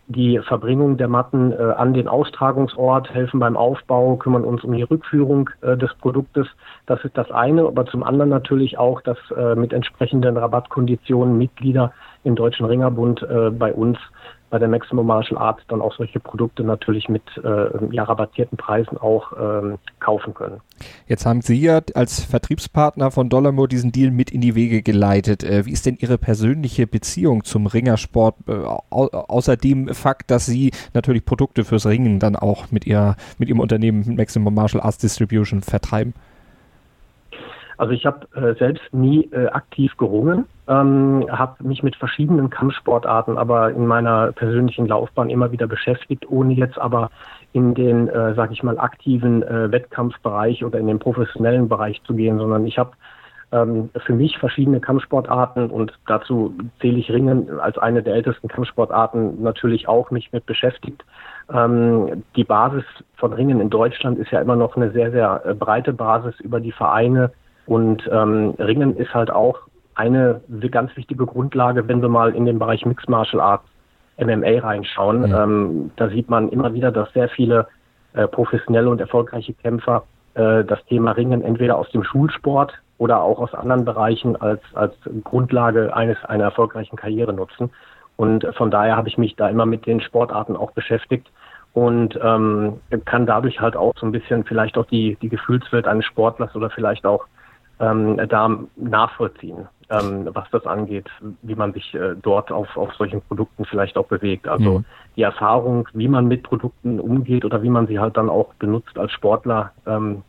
die 0.09 0.39
Verbringung 0.41 0.99
der 0.99 1.09
Matten 1.09 1.53
äh, 1.53 1.57
an 1.57 1.95
den 1.95 2.07
Austragungsort, 2.07 3.13
helfen 3.15 3.41
beim 3.41 3.57
Aufbau, 3.57 4.17
kümmern 4.17 4.45
uns 4.45 4.63
um 4.63 4.73
die 4.73 4.83
Rückführung 4.83 5.49
äh, 5.63 5.77
des 5.77 5.93
Produktes. 5.95 6.47
Das 6.85 7.03
ist 7.03 7.17
das 7.17 7.31
eine, 7.31 7.67
aber 7.67 7.87
zum 7.87 8.03
anderen 8.03 8.29
natürlich 8.29 8.77
auch, 8.77 9.01
dass 9.01 9.19
äh, 9.35 9.55
mit 9.55 9.73
entsprechenden 9.73 10.37
Rabattkonditionen 10.37 11.39
Mitglieder 11.39 11.93
im 12.25 12.35
Deutschen 12.35 12.67
Ringerbund 12.67 13.23
äh, 13.23 13.51
bei 13.51 13.73
uns 13.73 13.99
bei 14.51 14.59
der 14.59 14.69
Maximum 14.69 15.07
Martial 15.07 15.41
Arts 15.41 15.63
dann 15.69 15.81
auch 15.81 15.95
solche 15.97 16.21
Produkte 16.21 16.65
natürlich 16.65 17.09
mit 17.09 17.23
äh, 17.43 17.95
ja, 17.95 18.03
rabattierten 18.03 18.59
Preisen 18.59 18.99
auch 18.99 19.33
ähm, 19.41 19.79
kaufen 20.01 20.35
können. 20.35 20.61
Jetzt 21.07 21.25
haben 21.25 21.41
Sie 21.41 21.61
ja 21.61 21.81
als 21.95 22.25
Vertriebspartner 22.25 23.11
von 23.11 23.29
Dollarmo 23.29 23.67
diesen 23.67 23.93
Deal 23.93 24.11
mit 24.11 24.31
in 24.31 24.41
die 24.41 24.55
Wege 24.55 24.83
geleitet. 24.83 25.45
Äh, 25.45 25.67
wie 25.67 25.73
ist 25.73 25.87
denn 25.87 25.97
Ihre 26.01 26.19
persönliche 26.19 26.87
Beziehung 26.87 27.45
zum 27.45 27.67
Ringersport, 27.67 28.35
äh, 28.49 28.53
au 28.53 28.81
außer 28.91 29.57
dem 29.57 29.89
Fakt, 29.95 30.31
dass 30.31 30.47
Sie 30.47 30.73
natürlich 30.95 31.25
Produkte 31.25 31.65
fürs 31.65 31.87
Ringen 31.87 32.19
dann 32.19 32.35
auch 32.35 32.71
mit, 32.71 32.87
ihr, 32.87 33.17
mit 33.39 33.49
Ihrem 33.49 33.61
Unternehmen 33.61 34.17
Maximum 34.17 34.53
Martial 34.55 34.83
Arts 34.83 34.99
Distribution 34.99 35.63
vertreiben? 35.63 36.15
Also 37.81 37.95
ich 37.95 38.05
habe 38.05 38.27
äh, 38.35 38.55
selbst 38.59 38.83
nie 38.93 39.25
äh, 39.33 39.47
aktiv 39.47 39.97
gerungen, 39.97 40.45
ähm, 40.69 41.25
habe 41.31 41.65
mich 41.65 41.83
mit 41.83 41.97
verschiedenen 41.97 42.51
Kampfsportarten 42.51 43.39
aber 43.39 43.71
in 43.71 43.87
meiner 43.87 44.33
persönlichen 44.33 44.87
Laufbahn 44.87 45.31
immer 45.31 45.51
wieder 45.51 45.67
beschäftigt, 45.67 46.29
ohne 46.29 46.53
jetzt 46.53 46.79
aber 46.79 47.11
in 47.55 47.73
den, 47.73 48.09
äh, 48.09 48.35
sag 48.35 48.53
ich 48.53 48.63
mal, 48.63 48.79
aktiven 48.79 49.43
äh, 49.43 49.73
Wettkampfbereich 49.73 50.63
oder 50.63 50.79
in 50.79 50.89
den 50.89 50.99
professionellen 50.99 51.71
Bereich 51.71 52.03
zu 52.03 52.13
gehen, 52.13 52.37
sondern 52.37 52.67
ich 52.67 52.77
habe 52.77 52.91
ähm, 53.51 53.89
für 54.05 54.13
mich 54.13 54.37
verschiedene 54.37 54.81
Kampfsportarten 54.81 55.71
und 55.71 55.99
dazu 56.07 56.53
zähle 56.83 56.99
ich 56.99 57.11
Ringen 57.11 57.61
als 57.61 57.79
eine 57.79 58.03
der 58.03 58.13
ältesten 58.13 58.49
Kampfsportarten 58.49 59.43
natürlich 59.43 59.89
auch 59.89 60.11
mich 60.11 60.31
mit 60.33 60.45
beschäftigt. 60.45 61.03
Ähm, 61.51 62.25
die 62.37 62.45
Basis 62.45 62.85
von 63.17 63.33
Ringen 63.33 63.59
in 63.59 63.71
Deutschland 63.71 64.19
ist 64.19 64.33
ja 64.33 64.43
immer 64.43 64.57
noch 64.57 64.77
eine 64.77 64.91
sehr, 64.91 65.11
sehr 65.13 65.41
äh, 65.47 65.55
breite 65.55 65.95
Basis 65.95 66.39
über 66.41 66.61
die 66.61 66.73
Vereine, 66.73 67.33
und 67.71 68.03
ähm, 68.11 68.57
Ringen 68.59 68.97
ist 68.97 69.15
halt 69.15 69.31
auch 69.31 69.61
eine 69.95 70.41
ganz 70.73 70.97
wichtige 70.97 71.25
Grundlage, 71.25 71.87
wenn 71.87 72.03
wir 72.03 72.09
mal 72.09 72.35
in 72.35 72.45
den 72.45 72.59
Bereich 72.59 72.85
Mixed 72.85 73.09
Martial 73.09 73.41
Arts, 73.41 73.63
MMA 74.19 74.59
reinschauen. 74.59 75.21
Mhm. 75.21 75.35
Ähm, 75.35 75.91
da 75.95 76.09
sieht 76.09 76.29
man 76.29 76.49
immer 76.49 76.75
wieder, 76.75 76.91
dass 76.91 77.13
sehr 77.13 77.29
viele 77.29 77.69
äh, 78.15 78.27
professionelle 78.27 78.91
und 78.91 79.01
erfolgreiche 79.01 79.53
Kämpfer 79.53 80.03
äh, 80.35 80.65
das 80.65 80.85
Thema 80.87 81.13
Ringen 81.13 81.43
entweder 81.43 81.79
aus 81.79 81.89
dem 81.93 82.03
Schulsport 82.03 82.73
oder 82.99 83.23
auch 83.23 83.39
aus 83.39 83.55
anderen 83.55 83.85
Bereichen 83.85 84.35
als, 84.35 84.63
als 84.75 84.95
Grundlage 85.23 85.95
eines 85.95 86.17
einer 86.25 86.43
erfolgreichen 86.43 86.97
Karriere 86.97 87.33
nutzen. 87.33 87.71
Und 88.17 88.45
von 88.57 88.73
daher 88.73 88.97
habe 88.97 89.07
ich 89.07 89.17
mich 89.17 89.37
da 89.37 89.49
immer 89.49 89.65
mit 89.65 89.87
den 89.87 90.01
Sportarten 90.01 90.57
auch 90.57 90.73
beschäftigt 90.73 91.31
und 91.73 92.19
ähm, 92.21 92.81
kann 93.05 93.27
dadurch 93.27 93.61
halt 93.61 93.77
auch 93.77 93.93
so 93.97 94.07
ein 94.07 94.13
bisschen 94.13 94.43
vielleicht 94.43 94.77
auch 94.77 94.87
die, 94.87 95.17
die 95.23 95.29
Gefühlswelt 95.29 95.87
eines 95.87 96.05
Sportlers 96.07 96.57
oder 96.57 96.69
vielleicht 96.71 97.07
auch 97.07 97.27
ähm, 97.81 98.21
da 98.29 98.59
nachvollziehen, 98.77 99.67
ähm, 99.89 100.29
was 100.33 100.49
das 100.53 100.67
angeht, 100.67 101.09
wie 101.43 101.55
man 101.55 101.73
sich 101.73 101.95
äh, 101.95 102.15
dort 102.21 102.53
auf, 102.53 102.77
auf 102.77 102.93
solchen 102.95 103.23
Produkten 103.23 103.65
vielleicht 103.65 103.97
auch 103.97 104.07
bewegt. 104.07 104.47
Also 104.47 104.79
mhm. 104.79 104.85
die 105.17 105.23
Erfahrung, 105.23 105.89
wie 105.95 106.09
man 106.09 106.29
mit 106.29 106.43
Produkten 106.43 107.01
umgeht 107.01 107.45
oder 107.45 107.63
wie 107.63 107.71
man 107.71 107.87
sie 107.87 107.99
halt 107.99 108.17
dann 108.17 108.29
auch 108.29 108.55
benutzt 108.55 108.99
als 108.99 109.13
Sportler, 109.13 109.73
ähm, 109.87 110.23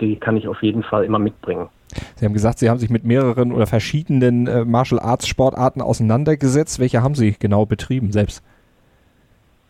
die 0.00 0.16
kann 0.16 0.36
ich 0.36 0.46
auf 0.46 0.62
jeden 0.62 0.82
Fall 0.82 1.04
immer 1.04 1.18
mitbringen. 1.18 1.68
Sie 2.16 2.24
haben 2.24 2.32
gesagt, 2.32 2.58
Sie 2.58 2.70
haben 2.70 2.78
sich 2.78 2.90
mit 2.90 3.04
mehreren 3.04 3.52
oder 3.52 3.66
verschiedenen 3.66 4.46
äh, 4.46 4.64
Martial 4.64 5.00
Arts 5.00 5.26
Sportarten 5.26 5.82
auseinandergesetzt. 5.82 6.78
Welche 6.78 7.02
haben 7.02 7.14
Sie 7.14 7.34
genau 7.38 7.66
betrieben 7.66 8.12
selbst? 8.12 8.44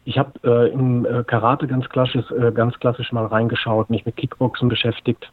Ich 0.04 0.18
habe 0.18 0.32
äh, 0.44 0.72
im 0.72 1.06
äh, 1.06 1.24
Karate 1.24 1.66
ganz 1.66 1.88
klassisch, 1.88 2.30
äh, 2.32 2.52
ganz 2.52 2.78
klassisch 2.78 3.12
mal 3.12 3.26
reingeschaut, 3.26 3.90
mich 3.90 4.04
mit 4.04 4.16
Kickboxen 4.16 4.68
beschäftigt, 4.68 5.30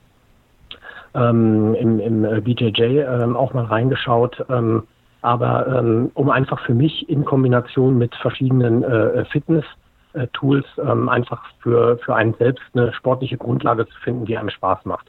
ähm, 1.18 1.76
im, 1.76 2.00
im 2.00 2.26
äh, 2.26 2.42
BJJ 2.42 3.00
ähm, 3.02 3.36
auch 3.36 3.54
mal 3.54 3.66
reingeschaut. 3.66 4.46
Ähm, 4.50 4.84
aber 5.22 5.68
ähm, 5.68 6.12
um 6.14 6.30
einfach 6.30 6.60
für 6.62 6.74
mich 6.74 7.10
in 7.10 7.26
Kombination 7.26 7.98
mit 7.98 8.16
verschiedenen 8.16 8.84
äh, 8.84 9.26
Fitness-Tools 9.26 10.66
ähm, 10.78 11.10
einfach 11.10 11.44
für, 11.60 11.98
für 11.98 12.16
einen 12.16 12.36
selbst 12.36 12.64
eine 12.74 12.94
sportliche 12.94 13.38
Grundlage 13.38 13.88
zu 13.88 14.00
finden, 14.04 14.26
die 14.26 14.38
einem 14.38 14.50
Spaß 14.50 14.86
macht. 14.86 15.08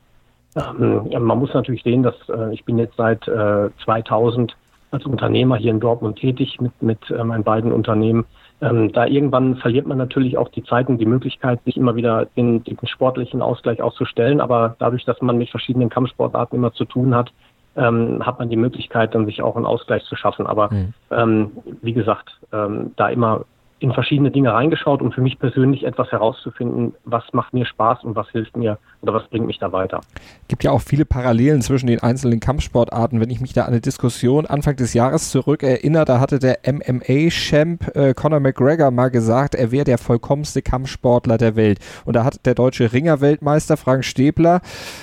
Ähm, 0.56 1.08
man 1.20 1.38
muss 1.38 1.52
natürlich 1.52 1.82
sehen, 1.82 2.02
dass 2.02 2.16
äh, 2.28 2.54
ich 2.54 2.64
bin 2.64 2.78
jetzt 2.78 2.96
seit 2.96 3.28
äh, 3.28 3.68
2000 3.84 4.56
als 4.90 5.04
Unternehmer 5.04 5.56
hier 5.56 5.70
in 5.70 5.80
Dortmund 5.80 6.18
tätig 6.18 6.58
mit, 6.60 6.72
mit 6.82 7.10
äh, 7.10 7.22
meinen 7.22 7.44
beiden 7.44 7.70
Unternehmen 7.70 8.24
ähm, 8.60 8.92
da 8.92 9.06
irgendwann 9.06 9.56
verliert 9.56 9.86
man 9.86 9.98
natürlich 9.98 10.36
auch 10.36 10.48
die 10.48 10.64
Zeit 10.64 10.88
und 10.88 10.98
die 10.98 11.06
Möglichkeit, 11.06 11.62
sich 11.64 11.76
immer 11.76 11.94
wieder 11.94 12.26
den, 12.36 12.64
den 12.64 12.76
sportlichen 12.84 13.40
Ausgleich 13.40 13.80
auszustellen. 13.80 14.40
Aber 14.40 14.76
dadurch, 14.78 15.04
dass 15.04 15.20
man 15.20 15.38
mit 15.38 15.50
verschiedenen 15.50 15.90
Kampfsportarten 15.90 16.58
immer 16.58 16.72
zu 16.72 16.84
tun 16.84 17.14
hat, 17.14 17.30
ähm, 17.76 18.26
hat 18.26 18.40
man 18.40 18.50
die 18.50 18.56
Möglichkeit, 18.56 19.14
dann 19.14 19.26
sich 19.26 19.42
auch 19.42 19.54
einen 19.54 19.66
Ausgleich 19.66 20.02
zu 20.04 20.16
schaffen. 20.16 20.46
Aber 20.46 20.72
mhm. 20.72 20.94
ähm, 21.12 21.50
wie 21.82 21.92
gesagt, 21.92 22.40
ähm, 22.52 22.92
da 22.96 23.08
immer 23.08 23.44
in 23.80 23.92
verschiedene 23.92 24.30
Dinge 24.30 24.52
reingeschaut, 24.52 25.00
um 25.02 25.12
für 25.12 25.20
mich 25.20 25.38
persönlich 25.38 25.84
etwas 25.84 26.10
herauszufinden, 26.10 26.94
was 27.04 27.22
macht 27.32 27.54
mir 27.54 27.64
Spaß 27.64 28.04
und 28.04 28.16
was 28.16 28.28
hilft 28.30 28.56
mir 28.56 28.78
oder 29.02 29.14
was 29.14 29.28
bringt 29.28 29.46
mich 29.46 29.58
da 29.58 29.72
weiter. 29.72 30.00
Es 30.42 30.48
gibt 30.48 30.64
ja 30.64 30.72
auch 30.72 30.80
viele 30.80 31.04
Parallelen 31.04 31.62
zwischen 31.62 31.86
den 31.86 32.00
einzelnen 32.00 32.40
Kampfsportarten. 32.40 33.20
Wenn 33.20 33.30
ich 33.30 33.40
mich 33.40 33.52
da 33.52 33.62
an 33.62 33.68
eine 33.68 33.80
Diskussion 33.80 34.46
Anfang 34.46 34.76
des 34.76 34.94
Jahres 34.94 35.30
zurück 35.30 35.62
erinnere, 35.62 36.04
da 36.04 36.20
hatte 36.20 36.38
der 36.38 36.58
MMA-Champ 36.66 37.96
äh, 37.96 38.14
Conor 38.14 38.40
McGregor 38.40 38.90
mal 38.90 39.10
gesagt, 39.10 39.54
er 39.54 39.70
wäre 39.70 39.84
der 39.84 39.98
vollkommenste 39.98 40.62
Kampfsportler 40.62 41.38
der 41.38 41.54
Welt. 41.54 41.78
Und 42.04 42.16
da 42.16 42.24
hat 42.24 42.44
der 42.46 42.54
deutsche 42.54 42.92
Ringer-Weltmeister 42.92 43.76
Frank 43.76 44.04
Stäbler 44.04 44.60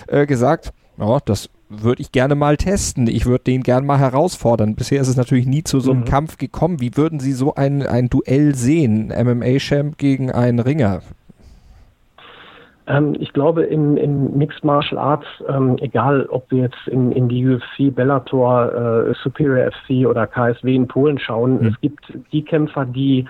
äh, 0.07 0.25
gesagt, 0.25 0.73
ja, 0.97 1.19
das 1.25 1.49
würde 1.69 2.01
ich 2.01 2.11
gerne 2.11 2.35
mal 2.35 2.57
testen. 2.57 3.07
Ich 3.07 3.25
würde 3.25 3.45
den 3.45 3.63
gerne 3.63 3.85
mal 3.85 3.99
herausfordern. 3.99 4.75
Bisher 4.75 5.01
ist 5.01 5.07
es 5.07 5.17
natürlich 5.17 5.47
nie 5.47 5.63
zu 5.63 5.79
so 5.79 5.91
einem 5.91 6.01
mhm. 6.01 6.05
Kampf 6.05 6.37
gekommen. 6.37 6.79
Wie 6.79 6.95
würden 6.95 7.19
Sie 7.19 7.33
so 7.33 7.55
ein, 7.55 7.85
ein 7.85 8.09
Duell 8.09 8.55
sehen? 8.55 9.07
MMA-Champ 9.07 9.97
gegen 9.97 10.31
einen 10.31 10.59
Ringer? 10.59 11.01
Ähm, 12.87 13.15
ich 13.19 13.33
glaube, 13.33 13.63
im, 13.63 13.97
im 13.97 14.37
Mixed 14.37 14.63
Martial 14.63 14.99
Arts, 14.99 15.25
ähm, 15.49 15.77
egal 15.79 16.27
ob 16.29 16.49
wir 16.51 16.63
jetzt 16.63 16.87
in, 16.87 17.11
in 17.11 17.29
die 17.29 17.47
UFC, 17.47 17.93
Bellator, 17.93 19.07
äh, 19.07 19.13
Superior 19.23 19.71
FC 19.71 20.07
oder 20.07 20.27
KSW 20.27 20.75
in 20.75 20.87
Polen 20.87 21.17
schauen, 21.17 21.61
mhm. 21.61 21.67
es 21.67 21.81
gibt 21.81 22.05
die 22.31 22.43
Kämpfer, 22.43 22.85
die 22.85 23.25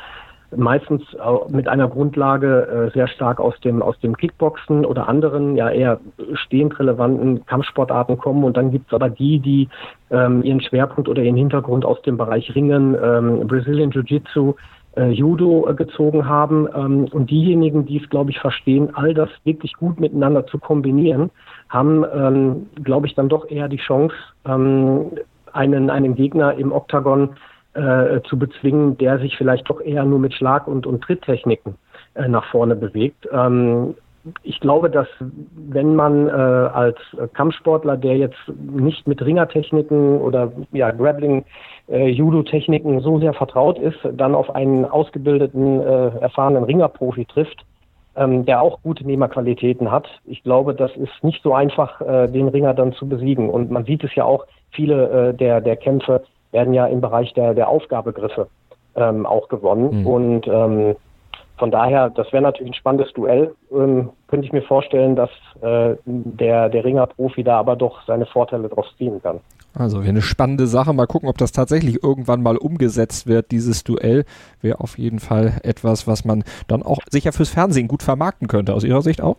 meistens 0.56 1.04
mit 1.50 1.68
einer 1.68 1.88
Grundlage 1.88 2.90
äh, 2.90 2.92
sehr 2.94 3.08
stark 3.08 3.40
aus 3.40 3.60
dem, 3.62 3.82
aus 3.82 4.00
dem 4.00 4.16
Kickboxen 4.16 4.86
oder 4.86 5.08
anderen, 5.08 5.56
ja 5.56 5.70
eher 5.70 6.00
stehend 6.34 6.78
relevanten 6.80 7.46
Kampfsportarten 7.46 8.18
kommen. 8.18 8.44
Und 8.44 8.58
dann 8.58 8.72
gibt 8.72 8.88
es 8.88 8.94
aber 8.94 9.10
die, 9.10 9.40
die 9.40 9.70
ähm, 10.12 10.44
ihren 10.44 10.62
Schwerpunkt 10.62 11.10
oder 11.10 11.22
ihren 11.22 11.36
Hintergrund 11.36 11.86
aus 11.86 12.02
dem 12.04 12.18
Bereich 12.18 12.54
Ringen, 12.56 12.96
ähm, 13.02 13.48
Brazilian 13.48 13.92
Jiu-Jitsu, 13.92 14.54
äh, 14.96 15.10
Judo 15.10 15.68
äh, 15.68 15.74
gezogen 15.74 16.28
haben. 16.28 16.68
Ähm, 16.76 17.06
und 17.12 17.30
diejenigen, 17.30 17.86
die 17.86 18.02
es, 18.02 18.10
glaube 18.10 18.32
ich, 18.32 18.40
verstehen, 18.40 18.90
all 18.94 19.14
das 19.14 19.30
wirklich 19.44 19.74
gut 19.74 20.00
miteinander 20.00 20.46
zu 20.48 20.58
kombinieren, 20.58 21.32
haben, 21.70 22.06
ähm, 22.14 22.68
glaube 22.84 23.08
ich, 23.08 23.16
dann 23.16 23.30
doch 23.30 23.50
eher 23.50 23.68
die 23.68 23.78
Chance, 23.78 24.16
ähm, 24.46 25.12
einen, 25.54 25.90
einen 25.90 26.16
Gegner 26.16 26.54
im 26.56 26.72
Oktagon 26.72 27.36
äh, 27.76 28.22
zu 28.24 28.40
bezwingen, 28.40 28.98
der 28.98 29.20
sich 29.20 29.38
vielleicht 29.38 29.70
doch 29.70 29.82
eher 29.82 30.06
nur 30.06 30.20
mit 30.20 30.34
Schlag- 30.34 30.68
und, 30.68 30.88
und 30.88 31.02
Tritttechniken 31.04 31.76
äh, 32.16 32.28
nach 32.28 32.46
vorne 32.46 32.76
bewegt. 32.76 33.28
Ähm, 33.32 33.96
ich 34.42 34.60
glaube, 34.60 34.90
dass 34.90 35.08
wenn 35.20 35.96
man 35.96 36.28
äh, 36.28 36.32
als 36.32 36.98
Kampfsportler, 37.34 37.96
der 37.96 38.18
jetzt 38.18 38.40
nicht 38.48 39.08
mit 39.08 39.24
Ringertechniken 39.24 40.20
oder 40.20 40.52
ja, 40.72 40.90
Grappling, 40.92 41.46
äh, 41.88 42.08
Judo-Techniken 42.08 43.02
so 43.02 43.20
sehr 43.20 43.34
vertraut 43.34 43.78
ist, 43.78 44.00
dann 44.14 44.34
auf 44.34 44.56
einen 44.56 44.86
ausgebildeten, 44.86 45.80
äh, 45.80 46.08
erfahrenen 46.20 46.64
Ringerprofi 46.64 47.26
trifft, 47.26 47.66
ähm, 48.16 48.46
der 48.46 48.62
auch 48.62 48.82
gute 48.82 49.06
Nehmerqualitäten 49.06 49.92
hat. 49.92 50.08
Ich 50.26 50.42
glaube, 50.42 50.74
das 50.74 50.96
ist 50.96 51.24
nicht 51.24 51.44
so 51.44 51.54
einfach, 51.54 52.02
äh, 52.02 52.28
den 52.28 52.48
Ringer 52.48 52.74
dann 52.74 52.94
zu 52.94 53.08
besiegen. 53.08 53.50
Und 53.50 53.70
man 53.70 53.86
sieht 53.86 54.04
es 54.04 54.16
ja 54.16 54.24
auch, 54.24 54.46
viele 54.72 55.30
äh, 55.30 55.34
der, 55.34 55.62
der 55.62 55.76
Kämpfe 55.76 56.24
werden 56.56 56.74
ja 56.74 56.88
im 56.88 57.02
Bereich 57.02 57.34
der, 57.34 57.54
der 57.54 57.68
Aufgabegriffe 57.68 58.48
ähm, 58.96 59.26
auch 59.26 59.50
gewonnen. 59.50 60.02
Mhm. 60.02 60.08
Und 60.08 60.48
ähm, 60.48 60.96
von 61.58 61.70
daher, 61.70 62.10
das 62.10 62.32
wäre 62.32 62.44
natürlich 62.44 62.72
ein 62.72 62.76
spannendes 62.76 63.12
Duell. 63.14 63.54
Ähm, 63.72 64.10
könnte 64.28 64.48
ich 64.48 64.54
mir 64.54 64.62
vorstellen, 64.62 65.16
dass 65.18 65.30
äh, 65.62 65.96
der, 66.06 66.70
der 66.70 66.84
Ringer-Profi 66.84 67.44
da 67.44 67.60
aber 67.60 67.76
doch 67.76 68.02
seine 68.08 68.26
Vorteile 68.26 68.70
draus 68.70 68.88
ziehen 68.98 69.22
kann. 69.22 69.42
Also 69.78 70.00
wäre 70.00 70.10
eine 70.10 70.22
spannende 70.22 70.68
Sache. 70.68 70.94
Mal 70.94 71.08
gucken, 71.08 71.28
ob 71.28 71.38
das 71.38 71.52
tatsächlich 71.52 72.02
irgendwann 72.02 72.42
mal 72.42 72.56
umgesetzt 72.56 73.28
wird, 73.28 73.52
dieses 73.52 73.84
Duell. 73.84 74.24
Wäre 74.62 74.80
auf 74.80 74.98
jeden 74.98 75.20
Fall 75.20 75.60
etwas, 75.64 76.08
was 76.08 76.24
man 76.24 76.46
dann 76.70 76.84
auch 76.84 77.00
sicher 77.10 77.34
fürs 77.34 77.50
Fernsehen 77.50 77.90
gut 77.90 78.02
vermarkten 78.02 78.48
könnte. 78.48 78.74
Aus 78.74 78.86
Ihrer 78.86 79.02
Sicht 79.02 79.22
auch? 79.22 79.36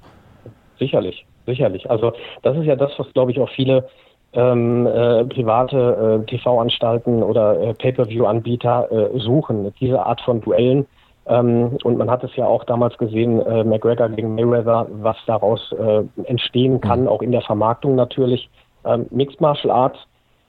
Sicherlich, 0.79 1.25
sicherlich. 1.47 1.91
Also 1.91 2.13
das 2.43 2.57
ist 2.59 2.65
ja 2.65 2.77
das, 2.77 2.93
was, 2.99 3.11
glaube 3.15 3.31
ich, 3.31 3.41
auch 3.41 3.49
viele 3.51 3.89
ähm, 4.37 4.87
äh, 4.87 5.25
private 5.25 6.21
äh, 6.23 6.27
TV-Anstalten 6.27 7.23
oder 7.23 7.61
äh, 7.61 7.75
Pay-per-view-Anbieter 7.75 8.93
äh, 8.93 9.19
suchen. 9.19 9.73
Diese 9.81 10.07
Art 10.07 10.21
von 10.21 10.41
Duellen 10.41 10.87
ähm, 11.27 11.77
und 11.83 11.99
man 11.99 12.11
hat 12.11 12.23
es 12.23 12.35
ja 12.37 12.47
auch 12.47 12.65
damals 12.65 12.97
gesehen, 12.99 13.41
äh, 13.41 13.65
McGregor 13.65 14.09
gegen 14.11 14.35
Mayweather, 14.35 14.87
was 14.91 15.17
daraus 15.27 15.73
äh, 15.73 16.05
entstehen 16.25 16.81
kann, 16.81 17.03
mhm. 17.03 17.09
auch 17.09 17.23
in 17.23 17.33
der 17.33 17.43
Vermarktung 17.43 17.97
natürlich. 17.97 18.49
Ähm, 18.85 19.07
Mixed 19.11 19.41
Martial 19.41 19.73
Arts 19.73 19.99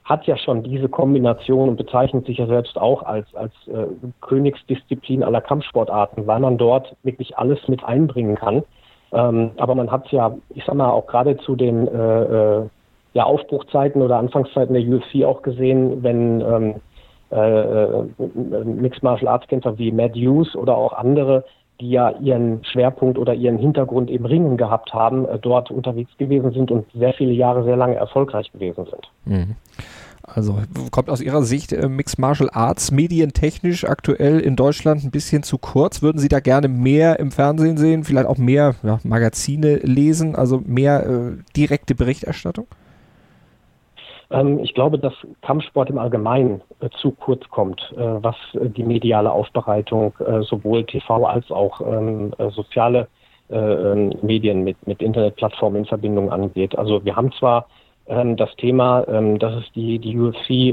hat 0.04 0.26
ja 0.26 0.36
schon 0.36 0.62
diese 0.62 0.88
Kombination 0.88 1.68
und 1.68 1.76
bezeichnet 1.76 2.26
sich 2.26 2.38
ja 2.38 2.46
selbst 2.46 2.78
auch 2.78 3.02
als, 3.02 3.26
als 3.34 3.52
äh, 3.66 3.86
Königsdisziplin 4.20 5.22
aller 5.22 5.40
Kampfsportarten, 5.40 6.26
weil 6.26 6.40
man 6.40 6.56
dort 6.56 6.96
wirklich 7.02 7.36
alles 7.36 7.58
mit 7.66 7.84
einbringen 7.84 8.36
kann. 8.36 8.62
Ähm, 9.12 9.50
aber 9.56 9.74
man 9.74 9.90
hat 9.90 10.10
ja, 10.12 10.36
ich 10.50 10.64
sag 10.64 10.76
mal, 10.76 10.90
auch 10.90 11.06
gerade 11.06 11.36
zu 11.38 11.56
den 11.56 11.88
äh, 11.88 12.22
äh, 12.22 12.68
ja, 13.14 13.24
Aufbruchzeiten 13.24 14.02
oder 14.02 14.16
Anfangszeiten 14.16 14.74
der 14.74 14.86
UFC 14.86 15.24
auch 15.24 15.42
gesehen, 15.42 16.02
wenn 16.02 16.40
ähm, 16.40 16.74
äh, 17.30 17.82
äh, 17.82 18.04
Mixed 18.64 19.02
Martial 19.02 19.28
Arts 19.28 19.46
Kämpfer 19.48 19.76
wie 19.78 19.92
Matt 19.92 20.14
Hughes 20.14 20.54
oder 20.56 20.76
auch 20.76 20.92
andere, 20.92 21.44
die 21.80 21.90
ja 21.90 22.10
ihren 22.20 22.64
Schwerpunkt 22.64 23.18
oder 23.18 23.34
ihren 23.34 23.58
Hintergrund 23.58 24.10
im 24.10 24.24
Ringen 24.24 24.56
gehabt 24.56 24.92
haben, 24.92 25.26
äh, 25.26 25.38
dort 25.38 25.70
unterwegs 25.70 26.10
gewesen 26.18 26.52
sind 26.52 26.70
und 26.70 26.86
sehr 26.94 27.12
viele 27.12 27.32
Jahre 27.32 27.64
sehr 27.64 27.76
lange 27.76 27.96
erfolgreich 27.96 28.50
gewesen 28.52 28.86
sind. 28.86 29.10
Mhm. 29.24 29.56
Also 30.22 30.58
kommt 30.90 31.08
aus 31.08 31.22
Ihrer 31.22 31.42
Sicht 31.42 31.72
äh, 31.72 31.88
Mixed 31.88 32.18
Martial 32.18 32.50
Arts 32.52 32.90
medientechnisch 32.90 33.84
aktuell 33.84 34.40
in 34.40 34.56
Deutschland 34.56 35.04
ein 35.04 35.10
bisschen 35.10 35.42
zu 35.42 35.58
kurz? 35.58 36.02
Würden 36.02 36.18
Sie 36.18 36.28
da 36.28 36.40
gerne 36.40 36.68
mehr 36.68 37.18
im 37.18 37.30
Fernsehen 37.30 37.78
sehen, 37.78 38.04
vielleicht 38.04 38.26
auch 38.26 38.36
mehr 38.36 38.74
ja, 38.82 39.00
Magazine 39.04 39.76
lesen, 39.76 40.34
also 40.34 40.62
mehr 40.64 41.06
äh, 41.06 41.32
direkte 41.56 41.94
Berichterstattung? 41.94 42.66
Ähm, 44.30 44.58
ich 44.60 44.74
glaube, 44.74 44.98
dass 44.98 45.14
Kampfsport 45.42 45.90
im 45.90 45.98
Allgemeinen 45.98 46.60
äh, 46.80 46.88
zu 47.00 47.12
kurz 47.12 47.48
kommt, 47.48 47.80
äh, 47.96 48.22
was 48.22 48.36
äh, 48.54 48.68
die 48.68 48.84
mediale 48.84 49.32
Aufbereitung 49.32 50.12
sowohl 50.42 50.84
TV 50.84 51.24
als 51.24 51.50
auch 51.50 51.80
ähm, 51.80 52.32
äh, 52.38 52.50
soziale 52.50 53.08
äh, 53.50 53.56
ähm, 53.56 54.12
Medien 54.22 54.64
mit, 54.64 54.86
mit 54.86 55.00
Internetplattformen 55.00 55.80
in 55.80 55.86
Verbindung 55.86 56.30
angeht. 56.30 56.76
Also 56.76 57.04
wir 57.04 57.16
haben 57.16 57.32
zwar 57.32 57.66
das 58.10 58.48
Thema, 58.56 59.02
dass 59.38 59.54
es 59.56 59.70
die, 59.74 59.98
die 59.98 60.18
UFC 60.18 60.72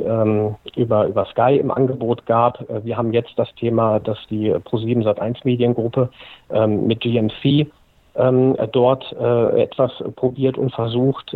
über, 0.77 1.05
über 1.05 1.25
Sky 1.25 1.57
im 1.57 1.69
Angebot 1.69 2.25
gab. 2.25 2.63
wir 2.85 2.95
haben 2.95 3.11
jetzt 3.11 3.33
das 3.35 3.53
Thema, 3.55 3.99
dass 3.99 4.17
die 4.29 4.53
Pro7 4.53 5.03
Sat1 5.03 5.39
Mediengruppe 5.43 6.09
mit 6.65 7.01
GMC 7.01 7.67
dort 8.71 9.11
etwas 9.11 9.91
probiert 10.15 10.57
und 10.57 10.73
versucht, 10.73 11.35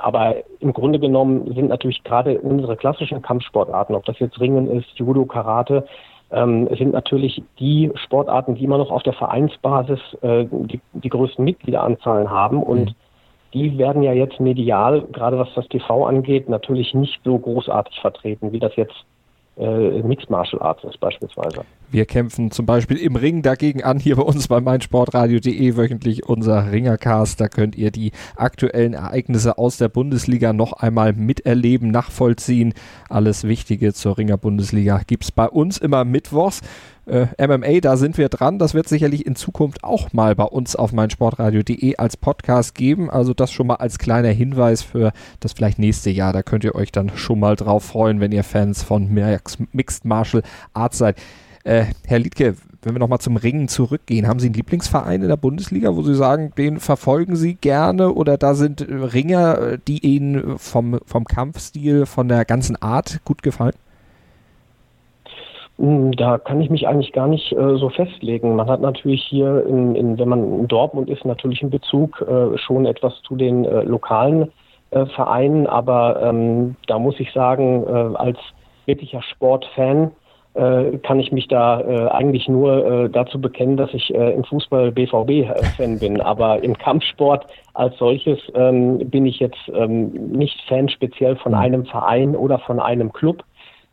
aber 0.00 0.36
im 0.60 0.72
Grunde 0.72 0.98
genommen 0.98 1.52
sind 1.54 1.68
natürlich 1.68 2.02
gerade 2.04 2.40
unsere 2.40 2.76
klassischen 2.76 3.22
Kampfsportarten, 3.22 3.94
ob 3.94 4.04
das 4.04 4.18
jetzt 4.18 4.40
Ringen 4.40 4.70
ist, 4.70 4.88
Judo, 4.96 5.24
Karate, 5.24 5.86
ähm, 6.30 6.68
sind 6.76 6.92
natürlich 6.92 7.42
die 7.58 7.90
Sportarten, 7.94 8.56
die 8.56 8.64
immer 8.64 8.78
noch 8.78 8.90
auf 8.90 9.02
der 9.02 9.12
Vereinsbasis 9.12 10.00
äh, 10.22 10.46
die, 10.50 10.80
die 10.92 11.08
größten 11.08 11.44
Mitgliederanzahlen 11.44 12.30
haben 12.30 12.62
und 12.62 12.90
mhm. 12.90 12.94
die 13.54 13.78
werden 13.78 14.02
ja 14.02 14.12
jetzt 14.12 14.40
medial, 14.40 15.02
gerade 15.12 15.38
was 15.38 15.48
das 15.54 15.68
TV 15.68 16.04
angeht, 16.04 16.48
natürlich 16.48 16.94
nicht 16.94 17.20
so 17.24 17.38
großartig 17.38 18.00
vertreten, 18.00 18.52
wie 18.52 18.58
das 18.58 18.74
jetzt 18.76 19.04
äh, 19.56 20.02
Mixed 20.02 20.30
Martial 20.30 20.60
Arts 20.62 20.84
ist 20.84 21.00
beispielsweise. 21.00 21.64
Wir 21.90 22.04
kämpfen 22.04 22.50
zum 22.50 22.66
Beispiel 22.66 22.96
im 22.96 23.16
Ring 23.16 23.42
dagegen 23.42 23.82
an, 23.82 23.98
hier 23.98 24.16
bei 24.16 24.22
uns 24.22 24.48
bei 24.48 24.60
meinsportradio.de 24.60 25.76
wöchentlich 25.76 26.28
unser 26.28 26.72
Ringercast. 26.72 27.40
Da 27.40 27.48
könnt 27.48 27.76
ihr 27.76 27.90
die 27.90 28.12
aktuellen 28.34 28.94
Ereignisse 28.94 29.56
aus 29.56 29.78
der 29.78 29.88
Bundesliga 29.88 30.52
noch 30.52 30.72
einmal 30.72 31.12
miterleben, 31.12 31.90
nachvollziehen. 31.90 32.74
Alles 33.08 33.44
Wichtige 33.44 33.94
zur 33.94 34.18
Ringer 34.18 34.36
Bundesliga 34.36 35.00
gibt's 35.06 35.30
bei 35.30 35.48
uns 35.48 35.78
immer 35.78 36.04
mittwochs 36.04 36.60
äh, 37.06 37.26
MMA, 37.46 37.80
da 37.80 37.96
sind 37.96 38.18
wir 38.18 38.28
dran. 38.28 38.58
Das 38.58 38.74
wird 38.74 38.88
sicherlich 38.88 39.26
in 39.26 39.36
Zukunft 39.36 39.84
auch 39.84 40.12
mal 40.12 40.34
bei 40.34 40.44
uns 40.44 40.76
auf 40.76 40.92
meinsportradio.de 40.92 41.96
als 41.96 42.16
Podcast 42.16 42.74
geben. 42.74 43.10
Also 43.10 43.32
das 43.34 43.52
schon 43.52 43.68
mal 43.68 43.76
als 43.76 43.98
kleiner 43.98 44.30
Hinweis 44.30 44.82
für 44.82 45.12
das 45.40 45.52
vielleicht 45.52 45.78
nächste 45.78 46.10
Jahr. 46.10 46.32
Da 46.32 46.42
könnt 46.42 46.64
ihr 46.64 46.74
euch 46.74 46.92
dann 46.92 47.10
schon 47.14 47.40
mal 47.40 47.56
drauf 47.56 47.84
freuen, 47.84 48.20
wenn 48.20 48.32
ihr 48.32 48.44
Fans 48.44 48.82
von 48.82 49.08
Mixed 49.12 50.04
Martial 50.04 50.42
Arts 50.74 50.98
seid. 50.98 51.16
Äh, 51.64 51.86
Herr 52.06 52.18
Liedke, 52.18 52.54
wenn 52.82 52.94
wir 52.94 53.00
nochmal 53.00 53.18
zum 53.18 53.36
Ringen 53.36 53.66
zurückgehen, 53.66 54.28
haben 54.28 54.38
Sie 54.38 54.46
einen 54.46 54.54
Lieblingsverein 54.54 55.22
in 55.22 55.28
der 55.28 55.36
Bundesliga, 55.36 55.96
wo 55.96 56.02
Sie 56.02 56.14
sagen, 56.14 56.52
den 56.56 56.78
verfolgen 56.78 57.34
Sie 57.34 57.54
gerne 57.54 58.12
oder 58.12 58.38
da 58.38 58.54
sind 58.54 58.86
Ringer, 58.88 59.76
die 59.78 60.06
Ihnen 60.06 60.58
vom, 60.58 61.00
vom 61.04 61.24
Kampfstil, 61.24 62.06
von 62.06 62.28
der 62.28 62.44
ganzen 62.44 62.80
Art 62.80 63.20
gut 63.24 63.42
gefallen? 63.42 63.74
Hm, 65.78 66.12
da 66.12 66.38
kann 66.38 66.60
ich 66.60 66.70
mich 66.70 66.88
eigentlich 66.88 67.12
gar 67.12 67.26
nicht 67.26 67.52
äh, 67.52 67.76
so 67.76 67.90
festlegen. 67.90 68.56
Man 68.56 68.68
hat 68.68 68.80
natürlich 68.80 69.22
hier, 69.24 69.64
in, 69.66 69.94
in, 69.94 70.18
wenn 70.18 70.28
man 70.28 70.60
in 70.60 70.68
Dortmund 70.68 71.10
ist, 71.10 71.24
natürlich 71.24 71.60
einen 71.60 71.70
Bezug 71.70 72.22
äh, 72.22 72.56
schon 72.56 72.86
etwas 72.86 73.20
zu 73.22 73.36
den 73.36 73.64
äh, 73.64 73.82
lokalen 73.82 74.50
äh, 74.90 75.04
Vereinen, 75.06 75.66
aber 75.66 76.22
ähm, 76.22 76.76
da 76.86 76.98
muss 76.98 77.20
ich 77.20 77.32
sagen, 77.32 77.84
äh, 77.86 78.16
als 78.16 78.38
wirklicher 78.86 79.20
Sportfan 79.20 80.12
äh, 80.54 80.96
kann 80.98 81.20
ich 81.20 81.30
mich 81.32 81.48
da 81.48 82.08
eigentlich 82.08 82.48
nur 82.48 83.10
dazu 83.10 83.38
bekennen, 83.38 83.76
dass 83.76 83.92
ich 83.92 84.14
im 84.14 84.44
Fußball 84.44 84.90
BVB-Fan 84.92 85.98
bin. 85.98 86.20
Aber 86.22 86.62
im 86.62 86.78
Kampfsport 86.78 87.46
als 87.74 87.98
solches 87.98 88.38
ähm, 88.54 88.98
bin 89.10 89.26
ich 89.26 89.38
jetzt 89.38 89.70
ähm, 89.74 90.12
nicht 90.30 90.58
Fan 90.66 90.88
speziell 90.88 91.36
von 91.36 91.52
hm. 91.52 91.60
einem 91.60 91.84
Verein 91.84 92.34
oder 92.34 92.58
von 92.60 92.80
einem 92.80 93.12
Club 93.12 93.42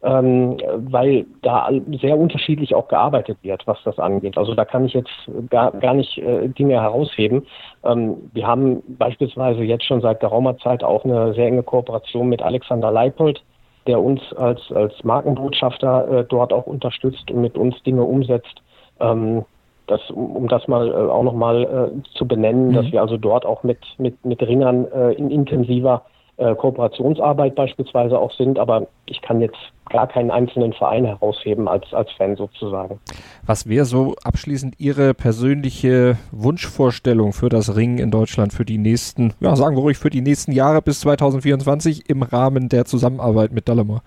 ähm, 0.04 0.58
weil 0.76 1.26
da 1.42 1.70
sehr 2.02 2.18
unterschiedlich 2.18 2.76
auch 2.76 2.90
gearbeitet 2.90 3.38
wird, 3.42 3.66
was 3.66 3.78
das 3.84 3.98
angeht. 4.00 4.38
Also 4.38 4.54
da 4.54 4.66
kann 4.66 4.86
ich 4.86 4.94
jetzt 4.94 5.12
gar, 5.50 5.72
gar 5.72 5.94
nicht 5.94 6.18
äh, 6.18 6.50
Dinge 6.50 6.82
herausheben. 6.82 7.46
Ähm, 7.84 8.30
wir 8.34 8.46
haben 8.46 8.84
beispielsweise 8.98 9.64
jetzt 9.64 9.86
schon 9.86 10.02
seit 10.02 10.20
geraumer 10.20 10.58
Zeit 10.58 10.84
auch 10.84 11.06
eine 11.06 11.34
sehr 11.34 11.48
enge 11.48 11.64
Kooperation 11.64 12.28
mit 12.28 12.42
Alexander 12.42 12.92
Leipold, 12.92 13.42
der 13.88 14.02
uns 14.02 14.22
als, 14.34 14.60
als 14.74 14.94
Markenbotschafter 15.04 16.20
äh, 16.20 16.26
dort 16.26 16.52
auch 16.52 16.68
unterstützt 16.68 17.32
und 17.32 17.42
mit 17.42 17.58
uns 17.58 17.82
Dinge 17.84 18.04
umsetzt. 18.04 18.62
Ähm, 19.00 19.46
das, 19.88 20.02
um 20.12 20.48
das 20.48 20.68
mal 20.68 20.90
äh, 20.90 20.94
auch 20.94 21.24
nochmal 21.24 21.64
äh, 21.64 22.18
zu 22.18 22.28
benennen, 22.28 22.70
mhm. 22.70 22.74
dass 22.74 22.92
wir 22.92 23.02
also 23.02 23.18
dort 23.18 23.46
auch 23.46 23.64
mit, 23.64 23.80
mit, 23.98 24.24
mit 24.26 24.42
Ringern 24.42 24.86
äh, 24.92 25.14
in 25.14 25.32
intensiver 25.32 26.04
äh, 26.38 26.56
Kooperationsarbeit 26.56 27.56
beispielsweise 27.56 28.18
auch 28.18 28.32
sind, 28.32 28.58
aber 28.58 28.88
ich 29.06 29.22
kann 29.22 29.40
jetzt 29.40 29.58
gar 29.90 30.08
keinen 30.08 30.32
einzelnen 30.32 30.74
Verein 30.74 31.06
herausheben 31.06 31.68
als, 31.68 31.94
als 31.94 32.12
Fan 32.14 32.36
sozusagen. 32.36 33.00
Was 33.46 33.70
wäre 33.70 33.86
so 33.86 34.16
abschließend 34.24 34.80
Ihre 34.80 35.14
persönliche 35.14 36.18
Wunschvorstellung 36.32 37.34
für 37.34 37.50
das 37.50 37.76
Ringen 37.76 38.00
in 38.00 38.10
Deutschland 38.10 38.54
für 38.54 38.66
die 38.66 38.80
nächsten, 38.80 39.34
ja 39.42 39.56
sagen 39.56 39.76
wir 39.76 39.82
ruhig, 39.82 39.98
für 39.98 40.10
die 40.10 40.22
nächsten 40.22 40.52
Jahre 40.52 40.82
bis 40.82 41.02
2024 41.02 42.10
im 42.10 42.24
Rahmen 42.24 42.70
der 42.70 42.86
Zusammenarbeit 42.86 43.52
mit 43.52 43.70
Dallamore? 43.70 44.02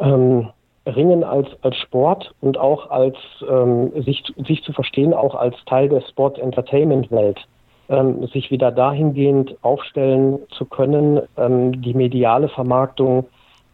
Ähm, 0.00 0.48
Ringen 0.86 1.24
als, 1.24 1.48
als 1.62 1.76
Sport 1.76 2.34
und 2.40 2.58
auch 2.58 2.90
als 2.90 3.16
ähm, 3.48 3.92
sich, 4.02 4.22
sich 4.46 4.62
zu 4.64 4.72
verstehen, 4.72 5.14
auch 5.14 5.34
als 5.34 5.54
Teil 5.66 5.88
der 5.88 6.02
Sport-Entertainment-Welt 6.02 7.38
ähm, 7.90 8.26
sich 8.28 8.52
wieder 8.52 8.70
dahingehend 8.70 9.56
aufstellen 9.62 10.38
zu 10.50 10.64
können, 10.64 11.20
ähm, 11.36 11.82
die 11.82 11.92
mediale 11.92 12.48
Vermarktung 12.48 13.26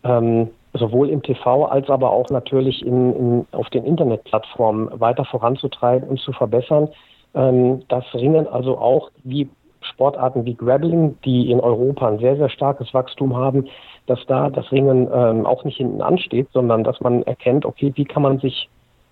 ähm, 0.05 0.49
sowohl 0.73 1.11
im 1.11 1.23
TV 1.23 1.67
als 1.67 1.91
aber 1.91 2.11
auch 2.11 2.31
natürlich 2.31 2.85
in, 2.85 3.15
in, 3.15 3.47
auf 3.53 3.69
den 3.71 3.85
Internetplattformen 3.85 4.89
weiter 5.01 5.27
voranzutreiben 5.27 6.09
und 6.09 6.19
zu 6.21 6.33
verbessern. 6.33 6.89
Das 7.33 8.05
Ringen 8.15 8.47
also 8.49 8.79
auch 8.79 9.11
wie 9.25 9.49
Sportarten 9.83 10.47
wie 10.47 10.55
Grappling, 10.55 11.19
die 11.25 11.51
in 11.51 11.61
Europa 11.61 12.09
ein 12.09 12.19
sehr, 12.19 12.37
sehr 12.37 12.49
starkes 12.49 12.95
Wachstum 12.95 13.37
haben, 13.37 13.67
dass 14.07 14.25
da 14.27 14.49
das 14.49 14.73
Ringen 14.73 15.11
auch 15.45 15.65
nicht 15.65 15.77
hinten 15.77 16.01
ansteht, 16.01 16.49
sondern 16.53 16.83
dass 16.83 17.01
man 17.01 17.23
erkennt, 17.25 17.67
okay, 17.67 17.93
wie 17.95 18.07
kann 18.07 18.23
man 18.23 18.39
sich 18.39 18.71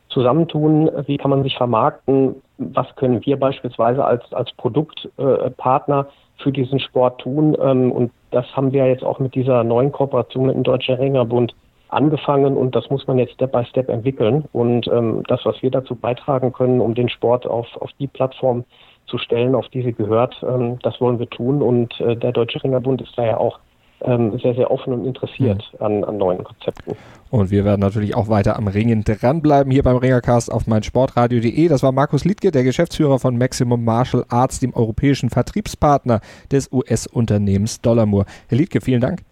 zusammentun, 0.09 0.90
wie 1.07 1.19
kann 1.19 1.31
man 1.31 1.43
sich 1.43 1.57
vermarkten, 1.57 2.37
was 2.59 2.95
können 2.97 3.25
wir 3.25 3.38
beispielsweise 3.38 4.05
als, 4.05 4.33
als 4.33 4.53
Produktpartner 4.53 6.07
äh, 6.09 6.43
für 6.43 6.53
diesen 6.53 6.81
Sport 6.81 7.21
tun. 7.21 7.57
Ähm, 7.61 7.93
und 7.93 8.12
das 8.31 8.47
haben 8.57 8.73
wir 8.73 8.87
jetzt 8.87 9.05
auch 9.05 9.19
mit 9.19 9.35
dieser 9.35 9.64
neuen 9.64 9.93
Kooperation 9.93 10.47
mit 10.47 10.55
dem 10.55 10.62
Deutschen 10.62 10.97
Ringerbund 10.97 11.55
angefangen 11.88 12.57
und 12.57 12.75
das 12.75 12.90
muss 12.90 13.07
man 13.07 13.19
jetzt 13.19 13.35
Step 13.35 13.53
by 13.53 13.64
Step 13.64 13.88
entwickeln. 13.88 14.45
Und 14.53 14.88
ähm, 14.88 15.23
das, 15.29 15.45
was 15.45 15.62
wir 15.62 15.71
dazu 15.71 15.95
beitragen 15.95 16.53
können, 16.53 16.81
um 16.81 16.95
den 16.95 17.09
Sport 17.09 17.47
auf, 17.47 17.67
auf 17.81 17.90
die 17.99 18.09
Plattform 18.09 18.64
zu 19.07 19.19
stellen, 19.19 19.55
auf 19.55 19.69
die 19.69 19.83
sie 19.83 19.93
gehört, 19.93 20.35
ähm, 20.43 20.79
das 20.83 21.01
wollen 21.01 21.19
wir 21.19 21.31
tun. 21.31 21.62
Und 21.62 22.01
äh, 22.01 22.17
der 22.17 22.33
Deutsche 22.33 22.62
Ringerbund 22.62 23.03
ist 23.03 23.17
da 23.17 23.25
ja 23.25 23.37
auch 23.37 23.61
ähm, 24.05 24.38
sehr, 24.38 24.55
sehr 24.55 24.71
offen 24.71 24.93
und 24.93 25.05
interessiert 25.05 25.62
mhm. 25.75 25.85
an, 25.85 26.05
an 26.05 26.17
neuen 26.19 26.45
Konzepten. 26.45 26.97
Und 27.31 27.51
wir 27.51 27.64
werden 27.64 27.81
natürlich 27.81 28.14
auch 28.14 28.29
weiter 28.29 28.57
am 28.57 28.69
Ringen 28.69 29.03
dranbleiben 29.03 29.73
hier 29.73 29.83
beim 29.83 29.97
Ringercast 29.97 30.53
auf 30.53 30.67
meinsportradio.de. 30.67 31.69
Das 31.69 31.83
war 31.83 31.93
Markus 31.93 32.25
Liedke, 32.25 32.51
der 32.51 32.62
Geschäftsführer 32.62 33.19
von 33.19 33.37
Maximum 33.37 33.85
Martial 33.85 34.25
Arts, 34.29 34.61
dem 34.61 34.75
europäischen 34.75 35.31
Vertriebspartner 35.31 36.21
des 36.53 36.71
US-Unternehmens 36.73 37.81
Dollarmur. 37.81 38.27
Herr 38.49 38.59
Liedke, 38.59 38.81
vielen 38.81 39.01
Dank. 39.01 39.23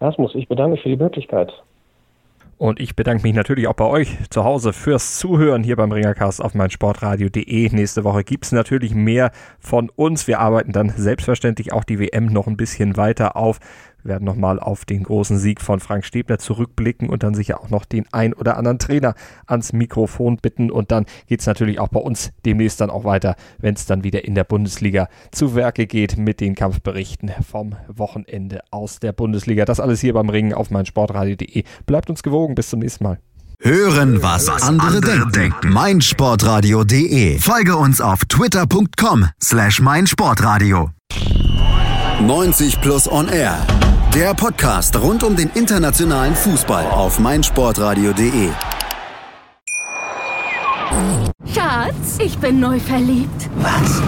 Erasmus, 0.00 0.34
ich 0.34 0.48
bedanke 0.48 0.72
mich 0.72 0.82
für 0.82 0.90
die 0.90 0.96
Möglichkeit. 0.96 1.52
Und 2.58 2.80
ich 2.80 2.96
bedanke 2.96 3.22
mich 3.22 3.34
natürlich 3.34 3.68
auch 3.68 3.74
bei 3.74 3.84
euch 3.84 4.16
zu 4.30 4.44
Hause 4.44 4.72
fürs 4.72 5.18
Zuhören 5.18 5.62
hier 5.62 5.76
beim 5.76 5.92
Ringercast 5.92 6.42
auf 6.42 6.54
meinsportradio.de. 6.54 7.68
Nächste 7.70 8.02
Woche 8.02 8.24
gibt 8.24 8.46
es 8.46 8.52
natürlich 8.52 8.94
mehr 8.94 9.30
von 9.58 9.90
uns. 9.90 10.26
Wir 10.26 10.40
arbeiten 10.40 10.72
dann 10.72 10.88
selbstverständlich 10.88 11.74
auch 11.74 11.84
die 11.84 11.98
WM 11.98 12.26
noch 12.26 12.46
ein 12.46 12.56
bisschen 12.56 12.96
weiter 12.96 13.36
auf. 13.36 13.58
Wir 14.06 14.12
werden 14.12 14.24
nochmal 14.24 14.60
auf 14.60 14.84
den 14.84 15.02
großen 15.02 15.36
Sieg 15.36 15.60
von 15.60 15.80
Frank 15.80 16.04
Stäbler 16.04 16.38
zurückblicken 16.38 17.08
und 17.08 17.24
dann 17.24 17.34
sicher 17.34 17.60
auch 17.60 17.70
noch 17.70 17.84
den 17.84 18.04
ein 18.12 18.34
oder 18.34 18.56
anderen 18.56 18.78
Trainer 18.78 19.14
ans 19.46 19.72
Mikrofon 19.72 20.36
bitten. 20.36 20.70
Und 20.70 20.92
dann 20.92 21.06
geht 21.26 21.40
es 21.40 21.46
natürlich 21.46 21.80
auch 21.80 21.88
bei 21.88 21.98
uns 21.98 22.30
demnächst 22.44 22.80
dann 22.80 22.88
auch 22.88 23.02
weiter, 23.02 23.34
wenn 23.58 23.74
es 23.74 23.84
dann 23.84 24.04
wieder 24.04 24.24
in 24.24 24.36
der 24.36 24.44
Bundesliga 24.44 25.08
zu 25.32 25.56
Werke 25.56 25.88
geht 25.88 26.18
mit 26.18 26.40
den 26.40 26.54
Kampfberichten 26.54 27.32
vom 27.50 27.74
Wochenende 27.88 28.60
aus 28.70 29.00
der 29.00 29.12
Bundesliga. 29.12 29.64
Das 29.64 29.80
alles 29.80 30.00
hier 30.00 30.14
beim 30.14 30.28
Ringen 30.28 30.54
auf 30.54 30.70
meinsportradio.de. 30.70 31.64
Bleibt 31.86 32.08
uns 32.08 32.22
gewogen. 32.22 32.54
Bis 32.54 32.70
zum 32.70 32.78
nächsten 32.78 33.02
Mal. 33.02 33.18
Hören, 33.58 34.22
was, 34.22 34.46
was 34.46 34.62
andere, 34.62 34.86
andere 34.86 35.00
denken. 35.00 35.32
denken. 35.32 35.68
meinsportradio.de. 35.70 37.40
Folge 37.40 37.74
uns 37.74 38.00
auf 38.00 38.20
twitter.com 38.26 39.26
slash 39.42 39.80
meinsportradio. 39.80 40.90
90 42.20 42.80
plus 42.80 43.10
on 43.10 43.28
air. 43.28 43.58
Der 44.16 44.32
Podcast 44.32 44.98
rund 44.98 45.22
um 45.24 45.36
den 45.36 45.50
internationalen 45.50 46.34
Fußball 46.34 46.86
auf 46.86 47.18
meinsportradio.de. 47.18 48.48
Schatz, 51.52 52.16
ich 52.18 52.38
bin 52.38 52.58
neu 52.58 52.80
verliebt. 52.80 53.50
Was? 53.56 54.00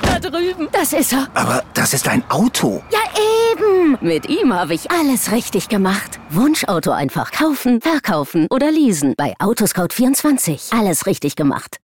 Da 0.00 0.18
drüben. 0.18 0.68
Das 0.72 0.94
ist 0.94 1.12
er. 1.12 1.28
Aber 1.34 1.62
das 1.74 1.92
ist 1.92 2.08
ein 2.08 2.24
Auto. 2.30 2.82
Ja, 2.90 3.00
eben. 3.52 3.98
Mit 4.00 4.30
ihm 4.30 4.54
habe 4.54 4.72
ich 4.72 4.90
alles 4.90 5.30
richtig 5.30 5.68
gemacht. 5.68 6.18
Wunschauto 6.30 6.92
einfach 6.92 7.30
kaufen, 7.30 7.82
verkaufen 7.82 8.46
oder 8.50 8.70
leasen. 8.70 9.12
Bei 9.18 9.34
Autoscout24. 9.40 10.74
Alles 10.74 11.04
richtig 11.04 11.36
gemacht. 11.36 11.76